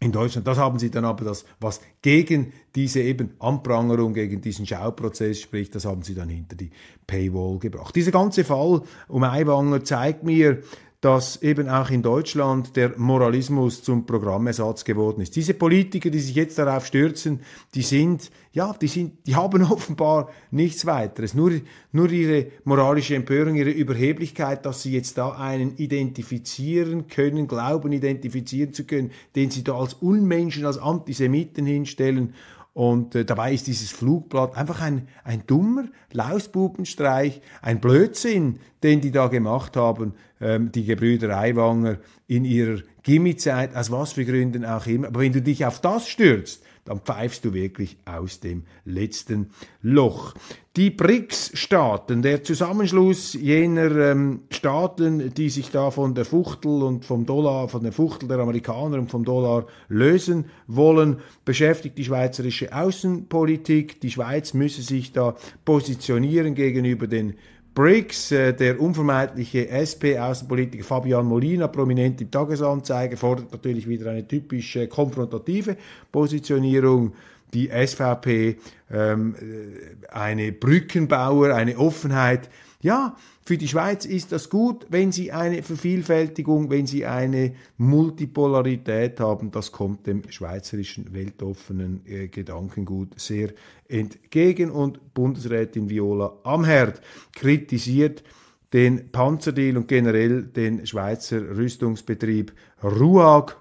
in 0.01 0.11
Deutschland. 0.11 0.47
Das 0.47 0.57
haben 0.57 0.79
sie 0.79 0.90
dann 0.90 1.05
aber 1.05 1.27
das, 1.27 1.45
was 1.61 1.83
gegen 2.01 2.55
diese 2.75 3.01
eben 3.01 3.35
Anprangerung, 3.40 4.14
gegen 4.14 4.40
diesen 4.40 4.66
Schauprozess 4.66 5.40
spricht, 5.40 5.75
das 5.75 5.85
haben 5.85 6.03
sie 6.03 6.14
dann 6.14 6.31
hinter 6.31 6.57
die 6.57 6.71
Paywall 7.07 7.59
gebracht. 7.59 7.95
Dieser 7.95 8.11
ganze 8.11 8.42
Fall 8.45 8.83
um 9.09 9.23
Aiwanger 9.23 9.85
zeigt 9.85 10.23
mir, 10.23 10.62
dass 11.07 11.40
eben 11.40 11.69
auch 11.69 11.88
in 11.90 12.03
Deutschland 12.03 12.75
der 12.75 12.99
Moralismus 12.99 13.81
zum 13.81 14.07
Programmersatz 14.07 14.83
geworden 14.83 15.21
ist. 15.21 15.37
Diese 15.37 15.55
Politiker, 15.55 16.11
die 16.11 16.19
sich 16.19 16.35
jetzt 16.35 16.59
darauf 16.59 16.85
stürzen, 16.85 17.42
die 17.77 17.83
sind, 17.83 18.33
ja, 18.53 18.73
die 18.73 18.88
sind, 18.88 19.25
die 19.25 19.37
haben 19.37 19.62
offenbar 19.71 20.31
nichts 20.51 20.85
weiteres. 20.85 21.33
Nur, 21.33 21.53
nur 21.92 22.11
ihre 22.11 22.47
moralische 22.64 23.14
Empörung, 23.14 23.55
ihre 23.55 23.71
Überheblichkeit, 23.71 24.66
dass 24.66 24.83
sie 24.83 24.95
jetzt 24.95 25.16
da 25.16 25.31
einen 25.31 25.77
identifizieren 25.77 27.07
können, 27.07 27.47
glauben 27.47 27.92
identifizieren 27.92 28.73
zu 28.73 28.83
können, 28.83 29.12
den 29.37 29.53
sie 29.53 29.62
da 29.62 29.79
als 29.79 29.95
Unmenschen, 29.95 30.66
als 30.66 30.79
Antisemiten 30.79 31.66
hinstellen 31.66 32.35
und 32.77 33.15
äh, 33.15 33.25
dabei 33.25 33.55
ist 33.55 33.69
dieses 33.69 33.91
Flugblatt 33.91 34.55
einfach 34.55 34.83
ein, 34.83 35.09
ein 35.25 35.45
dummer 35.47 35.85
Lausbubenstreich, 36.12 37.41
ein 37.62 37.81
Blödsinn, 37.81 38.59
den 38.83 39.01
die 39.01 39.11
da 39.11 39.29
gemacht 39.29 39.79
haben, 39.79 40.12
ähm, 40.43 40.73
die 40.73 40.85
Gebrüder 40.85 41.39
Aiwanger 41.39 41.97
in 42.27 42.45
ihrer 42.45 42.83
Gimmizeit, 43.03 43.75
aus 43.75 43.91
was 43.91 44.12
für 44.12 44.27
Gründen 44.27 44.67
auch 44.67 44.87
immer. 44.87 45.07
Aber 45.09 45.21
wenn 45.21 45.33
du 45.33 45.41
dich 45.41 45.65
auf 45.65 45.81
das 45.81 46.07
stürzt, 46.07 46.62
dann 46.87 47.01
pfeifst 47.01 47.44
du 47.44 47.53
wirklich 47.53 47.99
aus 48.05 48.40
dem 48.40 48.64
letzten 48.85 49.51
Loch. 49.83 50.35
Die 50.77 50.90
BRICS-Staaten, 50.90 52.20
der 52.20 52.42
Zusammenschluss 52.42 53.33
jener 53.33 54.11
ähm, 54.11 54.42
Staaten, 54.51 55.33
die 55.33 55.49
sich 55.49 55.70
da 55.70 55.90
von 55.90 56.14
der 56.14 56.27
Fuchtel 56.27 56.83
und 56.83 57.05
vom 57.07 57.25
Dollar, 57.25 57.68
von 57.68 57.83
der 57.83 57.92
Fuchtel 57.92 58.29
der 58.29 58.38
Amerikaner 58.40 58.99
und 58.99 59.11
vom 59.11 59.25
Dollar 59.25 59.66
lösen 59.88 60.46
wollen, 60.66 61.20
beschäftigt 61.46 61.96
die 61.96 62.05
schweizerische 62.05 62.75
Außenpolitik. 62.75 64.03
Die 64.03 64.11
Schweiz 64.11 64.53
müsse 64.53 64.83
sich 64.83 65.12
da 65.12 65.37
positionieren 65.64 66.55
gegenüber 66.55 67.07
den 67.07 67.37
BRICS, 67.77 68.33
äh, 68.33 68.53
der 68.55 68.81
unvermeidliche 68.81 69.69
SP-Außenpolitiker 69.69 70.83
Fabian 70.83 71.27
Molina, 71.27 71.69
prominent 71.69 72.23
im 72.23 72.31
Tagesanzeiger, 72.31 73.19
fordert 73.19 73.53
natürlich 73.53 73.87
wieder 73.87 74.11
eine 74.11 74.27
typisch 74.27 74.77
äh, 74.77 74.87
konfrontative 74.87 75.77
Positionierung. 76.11 77.12
Die 77.53 77.69
SVP, 77.69 78.57
ähm, 78.91 79.35
äh, 79.37 80.09
eine 80.09 80.53
Brückenbauer, 80.53 81.55
eine 81.55 81.77
Offenheit. 81.77 82.49
Ja, 82.81 83.15
für 83.47 83.57
die 83.57 83.69
Schweiz 83.69 84.05
ist 84.05 84.33
das 84.33 84.51
gut, 84.51 84.87
wenn 84.91 85.13
sie 85.13 85.31
eine 85.31 85.63
Vervielfältigung, 85.63 86.69
wenn 86.69 86.89
sie 86.89 87.07
eine 87.07 87.55
Multipolarität 87.77 89.21
haben. 89.21 89.53
Das 89.53 89.71
kommt 89.71 90.09
dem 90.09 90.29
schweizerischen 90.29 91.15
weltoffenen 91.15 92.05
äh, 92.07 92.27
Gedankengut 92.27 93.21
sehr 93.21 93.51
entgegen. 93.89 94.69
Und 94.69 95.15
Bundesrätin 95.15 95.89
Viola 95.89 96.37
Amherd 96.43 97.01
kritisiert 97.33 98.25
den 98.73 99.13
Panzerdeal 99.13 99.77
und 99.77 99.87
generell 99.87 100.43
den 100.43 100.85
Schweizer 100.85 101.41
Rüstungsbetrieb 101.57 102.53
RUAG 102.83 103.55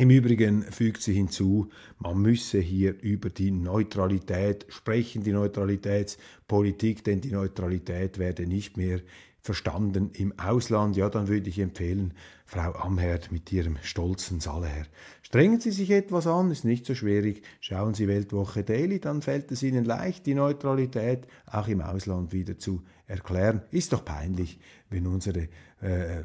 Im 0.00 0.08
Übrigen 0.08 0.62
fügt 0.62 1.02
sie 1.02 1.12
hinzu, 1.12 1.68
man 1.98 2.22
müsse 2.22 2.58
hier 2.58 2.98
über 3.02 3.28
die 3.28 3.50
Neutralität 3.50 4.64
sprechen, 4.70 5.24
die 5.24 5.32
Neutralitätspolitik, 5.32 7.04
denn 7.04 7.20
die 7.20 7.32
Neutralität 7.32 8.18
werde 8.18 8.46
nicht 8.46 8.78
mehr 8.78 9.00
verstanden 9.42 10.10
im 10.14 10.38
Ausland, 10.38 10.96
ja, 10.96 11.10
dann 11.10 11.28
würde 11.28 11.50
ich 11.50 11.58
empfehlen, 11.58 12.14
Frau 12.46 12.72
Amherd 12.76 13.30
mit 13.30 13.52
ihrem 13.52 13.76
stolzen 13.82 14.40
Salher. 14.40 14.86
Strengen 15.20 15.60
Sie 15.60 15.70
sich 15.70 15.90
etwas 15.90 16.26
an, 16.26 16.50
ist 16.50 16.64
nicht 16.64 16.86
so 16.86 16.94
schwierig. 16.94 17.42
Schauen 17.60 17.92
Sie 17.92 18.08
Weltwoche 18.08 18.64
Daily, 18.64 19.00
dann 19.00 19.20
fällt 19.20 19.52
es 19.52 19.62
Ihnen 19.62 19.84
leicht, 19.84 20.24
die 20.24 20.34
Neutralität 20.34 21.26
auch 21.44 21.68
im 21.68 21.82
Ausland 21.82 22.32
wieder 22.32 22.56
zu 22.56 22.82
erklären. 23.06 23.60
Ist 23.70 23.92
doch 23.92 24.02
peinlich, 24.02 24.58
wenn 24.88 25.06
unsere 25.06 25.48
äh, 25.82 26.24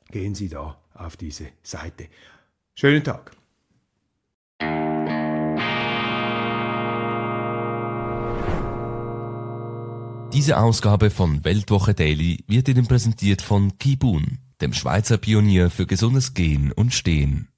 Gehen 0.10 0.36
Sie 0.36 0.50
da 0.50 0.78
auf 0.94 1.16
diese 1.18 1.48
Seite. 1.64 2.08
Schönen 2.76 3.04
Tag. 3.04 3.32
Diese 10.34 10.58
Ausgabe 10.58 11.10
von 11.10 11.44
Weltwoche 11.44 11.94
Daily 11.94 12.46
wird 12.48 12.70
Ihnen 12.70 12.88
präsentiert 12.88 13.42
von 13.42 13.78
Kibun, 13.78 14.40
dem 14.62 14.72
Schweizer 14.72 15.18
Pionier 15.18 15.70
für 15.70 15.86
gesundes 15.86 16.34
Gehen 16.34 16.72
und 16.72 16.94
Stehen. 16.94 17.51